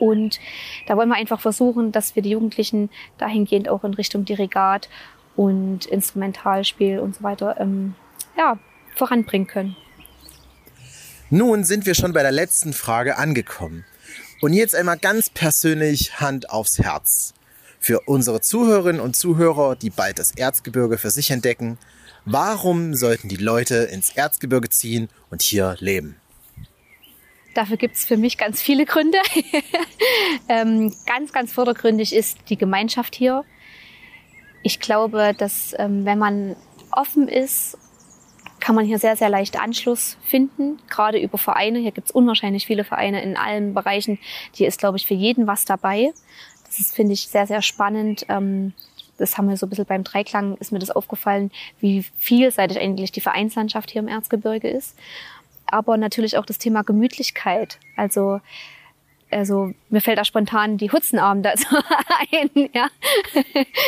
Und 0.00 0.40
da 0.86 0.96
wollen 0.96 1.08
wir 1.08 1.16
einfach 1.16 1.40
versuchen, 1.40 1.92
dass 1.92 2.16
wir 2.16 2.22
die 2.22 2.30
Jugendlichen 2.30 2.90
dahingehend 3.18 3.68
auch 3.68 3.84
in 3.84 3.94
Richtung 3.94 4.24
Dirigat 4.24 4.88
und 5.36 5.86
Instrumentalspiel 5.86 6.98
und 6.98 7.14
so 7.14 7.22
weiter 7.22 7.56
ähm, 7.60 7.94
ja, 8.36 8.58
voranbringen 8.96 9.46
können. 9.46 9.76
Nun 11.30 11.62
sind 11.62 11.86
wir 11.86 11.94
schon 11.94 12.12
bei 12.12 12.22
der 12.22 12.32
letzten 12.32 12.72
Frage 12.72 13.16
angekommen. 13.16 13.84
Und 14.40 14.52
jetzt 14.52 14.74
einmal 14.74 14.98
ganz 14.98 15.30
persönlich 15.30 16.18
Hand 16.20 16.50
aufs 16.50 16.78
Herz. 16.78 17.34
Für 17.78 18.00
unsere 18.00 18.40
Zuhörerinnen 18.40 19.00
und 19.00 19.14
Zuhörer, 19.14 19.76
die 19.76 19.90
bald 19.90 20.18
das 20.18 20.32
Erzgebirge 20.32 20.98
für 20.98 21.10
sich 21.10 21.30
entdecken, 21.30 21.78
warum 22.24 22.94
sollten 22.94 23.28
die 23.28 23.36
Leute 23.36 23.76
ins 23.76 24.10
Erzgebirge 24.10 24.70
ziehen 24.70 25.08
und 25.30 25.42
hier 25.42 25.76
leben? 25.78 26.16
Dafür 27.54 27.76
gibt 27.76 27.96
es 27.96 28.04
für 28.04 28.16
mich 28.16 28.38
ganz 28.38 28.62
viele 28.62 28.84
Gründe. 28.86 29.18
ähm, 30.48 30.94
ganz, 31.06 31.32
ganz 31.32 31.52
vordergründig 31.52 32.14
ist 32.14 32.38
die 32.48 32.56
Gemeinschaft 32.56 33.14
hier. 33.14 33.44
Ich 34.62 34.78
glaube, 34.78 35.34
dass 35.36 35.74
ähm, 35.78 36.04
wenn 36.04 36.18
man 36.18 36.54
offen 36.92 37.28
ist, 37.28 37.76
kann 38.60 38.74
man 38.74 38.84
hier 38.84 38.98
sehr, 38.98 39.16
sehr 39.16 39.30
leicht 39.30 39.58
Anschluss 39.58 40.16
finden, 40.22 40.78
gerade 40.88 41.18
über 41.18 41.38
Vereine. 41.38 41.78
Hier 41.78 41.92
gibt 41.92 42.08
es 42.08 42.12
unwahrscheinlich 42.12 42.66
viele 42.66 42.84
Vereine 42.84 43.22
in 43.22 43.36
allen 43.36 43.74
Bereichen. 43.74 44.18
Hier 44.52 44.68
ist, 44.68 44.78
glaube 44.78 44.98
ich, 44.98 45.06
für 45.06 45.14
jeden 45.14 45.46
was 45.46 45.64
dabei. 45.64 46.12
Das 46.66 46.92
finde 46.92 47.14
ich, 47.14 47.28
sehr, 47.28 47.46
sehr 47.46 47.62
spannend. 47.62 48.26
Ähm, 48.28 48.74
das 49.16 49.36
haben 49.36 49.48
wir 49.48 49.56
so 49.56 49.66
ein 49.66 49.70
bisschen 49.70 49.86
beim 49.86 50.04
Dreiklang, 50.04 50.56
ist 50.58 50.72
mir 50.72 50.78
das 50.78 50.90
aufgefallen, 50.90 51.50
wie 51.80 52.04
vielseitig 52.16 52.78
eigentlich 52.78 53.12
die 53.12 53.20
Vereinslandschaft 53.20 53.90
hier 53.90 54.00
im 54.00 54.08
Erzgebirge 54.08 54.68
ist 54.68 54.96
aber 55.72 55.96
natürlich 55.96 56.36
auch 56.36 56.46
das 56.46 56.58
Thema 56.58 56.82
Gemütlichkeit. 56.82 57.78
Also 57.96 58.40
also 59.32 59.72
mir 59.90 60.00
fällt 60.00 60.18
da 60.18 60.24
spontan 60.24 60.76
die 60.76 60.90
Hutzenabend 60.90 61.46
dazu 61.46 61.66
ein, 62.32 62.68
ja. 62.74 62.88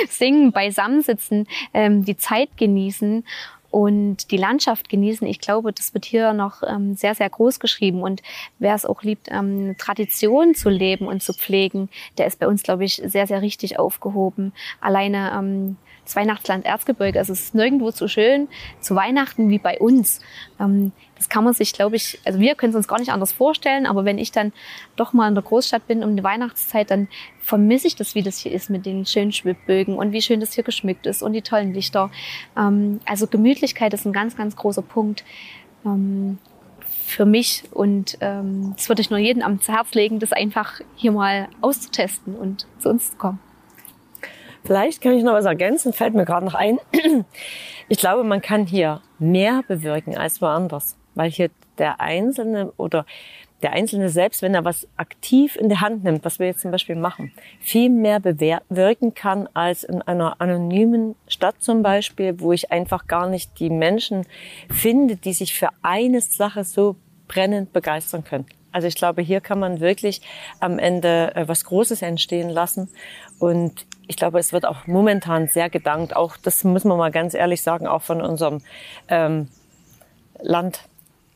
Singen, 0.09 0.53
beisammensitzen, 0.53 1.49
ähm, 1.75 2.05
die 2.05 2.17
Zeit 2.17 2.57
genießen 2.57 3.25
und 3.73 4.31
die 4.31 4.37
Landschaft 4.37 4.89
genießen. 4.89 5.27
Ich 5.27 5.41
glaube, 5.41 5.73
das 5.73 5.95
wird 5.95 6.05
hier 6.05 6.35
noch 6.35 6.63
ähm, 6.63 6.95
sehr, 6.95 7.15
sehr 7.15 7.29
groß 7.29 7.59
geschrieben. 7.59 8.03
Und 8.03 8.23
wer 8.59 8.75
es 8.75 8.85
auch 8.85 9.03
liebt, 9.03 9.29
ähm, 9.31 9.77
Tradition 9.79 10.55
zu 10.55 10.69
leben 10.69 11.07
und 11.07 11.23
zu 11.23 11.33
pflegen, 11.33 11.89
der 12.19 12.27
ist 12.27 12.39
bei 12.39 12.47
uns, 12.47 12.63
glaube 12.63 12.85
ich, 12.85 13.03
sehr, 13.05 13.27
sehr 13.27 13.41
richtig 13.41 13.79
aufgehoben. 13.79 14.53
Alleine 14.81 15.33
ähm, 15.35 15.77
das 16.05 16.17
Weihnachtsland 16.17 16.65
Erzgebirge. 16.65 17.19
Also 17.19 17.33
es 17.33 17.41
ist 17.41 17.55
nirgendwo 17.55 17.91
so 17.91 18.09
schön 18.09 18.49
zu 18.81 18.95
Weihnachten 18.95 19.51
wie 19.51 19.59
bei 19.59 19.79
uns. 19.79 20.21
Ähm, 20.59 20.93
das 21.17 21.29
kann 21.29 21.45
man 21.45 21.55
sich, 21.55 21.73
glaube 21.73 21.97
ich, 21.97 22.19
also 22.25 22.41
wir 22.41 22.55
können 22.55 22.71
es 22.71 22.77
uns 22.77 22.89
gar 22.89 22.99
nicht 22.99 23.13
anders 23.13 23.33
vorstellen, 23.33 23.87
aber 23.87 24.05
wenn 24.05 24.19
ich 24.19 24.33
dann 24.33 24.53
doch 24.97 25.13
mal 25.13 25.29
in 25.29 25.35
der 25.35 25.45
Großstadt 25.45 25.87
bin 25.87 26.03
um 26.03 26.17
die 26.17 26.25
Weihnachtszeit, 26.25 26.91
dann 26.91 27.09
vermisse 27.41 27.87
ich 27.87 27.97
das, 27.97 28.15
wie 28.15 28.23
das 28.23 28.39
hier 28.39 28.53
ist 28.53 28.71
mit 28.71 28.87
den 28.87 29.07
schönen 29.07 29.33
Schwibbögen 29.33 29.97
und 29.97 30.13
wie 30.13 30.23
schön 30.23 30.41
das 30.41 30.53
hier 30.53 30.65
geschmückt 30.65 31.07
ist 31.07 31.23
und 31.23 31.33
die 31.33 31.43
tollen 31.43 31.73
Lichter. 31.73 32.11
Ähm, 32.57 33.01
also 33.07 33.27
Gemütlichkeit 33.27 33.95
ist 33.95 34.05
ein 34.05 34.13
ganz, 34.13 34.37
ganz 34.37 34.57
großer 34.57 34.83
Punkt 34.83 35.25
ähm, 35.85 36.39
für 37.07 37.27
mich 37.27 37.65
und 37.73 38.17
das 38.21 38.89
würde 38.89 39.03
ich 39.03 39.11
nur 39.11 39.19
jedem 39.19 39.43
ans 39.43 39.69
Herz 39.69 39.93
legen, 39.93 40.19
das 40.19 40.33
einfach 40.33 40.81
hier 40.97 41.13
mal 41.13 41.49
auszutesten 41.61 42.35
und 42.35 42.67
zu 42.79 42.89
uns 42.89 43.11
zu 43.11 43.17
kommen. 43.19 43.52
Vielleicht 44.65 45.01
kann 45.01 45.13
ich 45.13 45.25
noch 45.25 45.33
was 45.33 45.45
ergänzen, 45.45 45.93
fällt 45.93 46.15
mir 46.15 46.25
gerade 46.25 46.47
noch 46.47 46.55
ein. 46.55 46.79
Ich 47.89 47.99
glaube, 47.99 48.25
man 48.25 48.41
kann 48.41 48.65
hier 48.65 49.03
mehr 49.19 49.63
bewirken 49.69 50.17
als 50.17 50.41
woanders, 50.41 50.97
weil 51.15 51.31
hier 51.31 51.51
der 51.77 52.01
Einzelne 52.01 52.73
oder 52.79 53.05
der 53.63 53.73
Einzelne 53.73 54.09
selbst, 54.09 54.41
wenn 54.41 54.55
er 54.55 54.65
was 54.65 54.89
aktiv 54.97 55.57
in 55.57 55.69
die 55.69 55.77
Hand 55.77 56.03
nimmt, 56.05 56.25
was 56.25 56.39
wir 56.39 56.47
jetzt 56.47 56.61
zum 56.61 56.71
Beispiel 56.71 56.97
machen, 56.97 57.33
viel 57.61 57.91
mehr 57.91 58.19
bewirken 58.19 59.15
kann 59.15 59.49
als 59.55 59.85
in 59.85 60.03
einer 60.03 60.41
anonymen 60.41 61.15
Stadt 61.29 61.57
zum 61.61 61.83
Beispiel, 61.83 62.41
wo 62.41 62.53
ich 62.53 62.73
einfach 62.73 63.07
gar 63.07 63.29
nicht 63.29 63.59
die 63.59 63.71
Menschen 63.71 64.27
finde, 64.71 65.17
die 65.17 65.33
sich 65.33 65.55
für 65.55 65.69
eine 65.83 66.21
Sache 66.21 66.65
so 66.65 66.97
brennend 67.29 67.73
begeistern 67.73 68.25
können. 68.25 68.47
Also 68.73 68.89
ich 68.89 68.95
glaube, 68.95 69.23
hier 69.23 69.41
kann 69.41 69.61
man 69.61 69.81
wirklich 69.81 70.23
am 70.59 70.79
Ende 70.79 71.37
äh, 71.37 71.47
was 71.47 71.65
Großes 71.65 72.03
entstehen 72.03 72.49
lassen. 72.49 72.89
Und 73.39 73.87
ich 74.07 74.17
glaube, 74.17 74.39
es 74.39 74.53
wird 74.53 74.67
auch 74.67 74.87
momentan 74.87 75.49
sehr 75.49 75.71
gedankt. 75.71 76.17
Auch 76.17 76.37
das 76.37 76.65
muss 76.65 76.85
man 76.85 76.99
mal 76.99 77.11
ganz 77.11 77.35
ehrlich 77.35 77.63
sagen, 77.63 77.87
auch 77.87 78.03
von 78.03 78.21
unserem 78.21 78.61
ähm, 79.09 79.49
Land, 80.41 80.81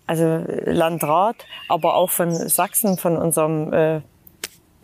also 0.06 0.44
Landrat, 0.64 1.36
aber 1.68 1.94
auch 1.94 2.10
von 2.10 2.30
Sachsen, 2.34 2.98
von 2.98 3.16
unserem 3.16 3.72
äh, 3.72 4.00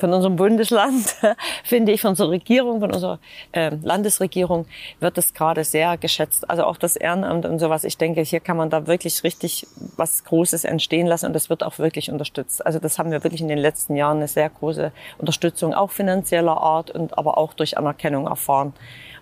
von 0.02 0.12
unserem 0.12 0.34
Bundesland, 0.34 1.14
finde 1.64 1.92
ich, 1.92 2.00
von 2.00 2.10
unserer 2.10 2.30
Regierung, 2.30 2.80
von 2.80 2.92
unserer 2.92 3.20
äh, 3.52 3.70
Landesregierung 3.82 4.66
wird 4.98 5.16
das 5.16 5.32
gerade 5.32 5.62
sehr 5.62 5.96
geschätzt. 5.96 6.50
Also 6.50 6.64
auch 6.64 6.76
das 6.76 6.96
Ehrenamt 6.96 7.46
und 7.46 7.60
sowas. 7.60 7.84
Ich 7.84 7.98
denke, 7.98 8.22
hier 8.22 8.40
kann 8.40 8.56
man 8.56 8.68
da 8.68 8.88
wirklich 8.88 9.22
richtig 9.22 9.64
was 9.96 10.24
Großes 10.24 10.64
entstehen 10.64 11.06
lassen 11.06 11.26
und 11.26 11.34
das 11.34 11.50
wird 11.50 11.62
auch 11.62 11.78
wirklich 11.78 12.10
unterstützt. 12.10 12.66
Also 12.66 12.80
das 12.80 12.98
haben 12.98 13.12
wir 13.12 13.22
wirklich 13.22 13.40
in 13.42 13.46
den 13.46 13.58
letzten 13.58 13.94
Jahren 13.94 14.16
eine 14.16 14.26
sehr 14.26 14.50
große 14.50 14.90
Unterstützung, 15.18 15.72
auch 15.72 15.92
finanzieller 15.92 16.56
Art 16.56 16.90
und 16.90 17.16
aber 17.16 17.38
auch 17.38 17.54
durch 17.54 17.78
Anerkennung 17.78 18.26
erfahren. 18.26 18.72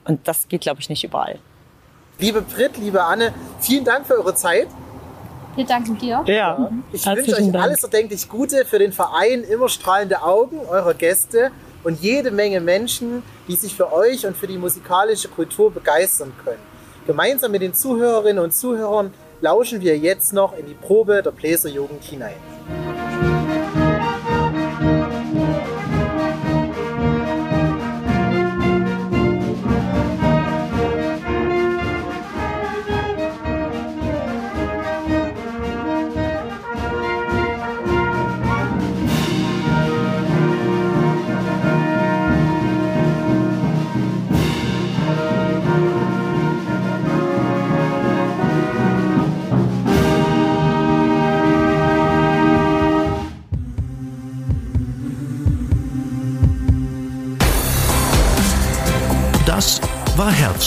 Und 0.07 0.27
das 0.27 0.49
geht, 0.49 0.63
glaube 0.63 0.81
ich, 0.81 0.89
nicht 0.89 1.05
überall. 1.05 1.39
Liebe 2.19 2.41
Brit, 2.41 2.79
liebe 2.79 3.05
Anne, 3.05 3.35
vielen 3.61 3.85
Dank 3.85 4.07
für 4.07 4.15
eure 4.15 4.35
Zeit. 4.35 4.69
Wir 5.57 5.65
danken 5.65 5.99
dir. 5.99 6.23
Ja. 6.27 6.71
Ich 6.93 7.05
wünsche 7.07 7.33
euch 7.33 7.53
Dank. 7.53 7.65
alles 7.65 7.83
erdenklich 7.83 8.29
Gute 8.29 8.65
für 8.65 8.79
den 8.79 8.93
Verein, 8.93 9.43
immer 9.43 9.69
strahlende 9.69 10.23
Augen 10.23 10.61
eurer 10.69 10.95
Gäste 10.95 11.51
und 11.83 12.01
jede 12.01 12.31
Menge 12.31 12.61
Menschen, 12.61 13.23
die 13.49 13.57
sich 13.57 13.75
für 13.75 13.93
euch 13.93 14.27
und 14.27 14.37
für 14.37 14.47
die 14.47 14.59
musikalische 14.59 15.29
Kultur 15.29 15.73
begeistern 15.73 16.33
können. 16.45 16.61
Gemeinsam 17.07 17.53
mit 17.53 17.63
den 17.63 17.75
Zuhörerinnen 17.75 18.43
und 18.43 18.55
Zuhörern 18.55 19.13
lauschen 19.41 19.81
wir 19.81 19.97
jetzt 19.99 20.33
noch 20.33 20.57
in 20.57 20.67
die 20.67 20.75
Probe 20.75 21.23
der 21.23 21.31
Bläserjugend 21.31 22.05
hinein. 22.05 22.35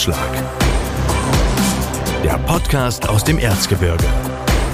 Herzschlag. 0.03 0.43
Der 2.25 2.37
Podcast 2.39 3.07
aus 3.07 3.23
dem 3.23 3.39
Erzgebirge. 3.39 4.03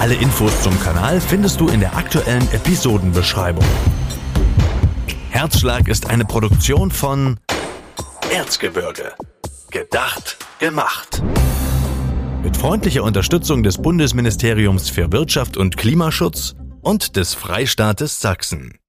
Alle 0.00 0.14
Infos 0.14 0.60
zum 0.60 0.76
Kanal 0.80 1.20
findest 1.20 1.60
du 1.60 1.68
in 1.68 1.78
der 1.78 1.96
aktuellen 1.96 2.42
Episodenbeschreibung. 2.52 3.64
Herzschlag 5.30 5.86
ist 5.86 6.10
eine 6.10 6.24
Produktion 6.24 6.90
von 6.90 7.38
Erzgebirge. 8.34 9.12
Gedacht, 9.70 10.36
gemacht. 10.58 11.22
Mit 12.42 12.56
freundlicher 12.56 13.04
Unterstützung 13.04 13.62
des 13.62 13.78
Bundesministeriums 13.78 14.90
für 14.90 15.12
Wirtschaft 15.12 15.56
und 15.56 15.76
Klimaschutz 15.76 16.56
und 16.80 17.14
des 17.14 17.34
Freistaates 17.34 18.20
Sachsen. 18.20 18.80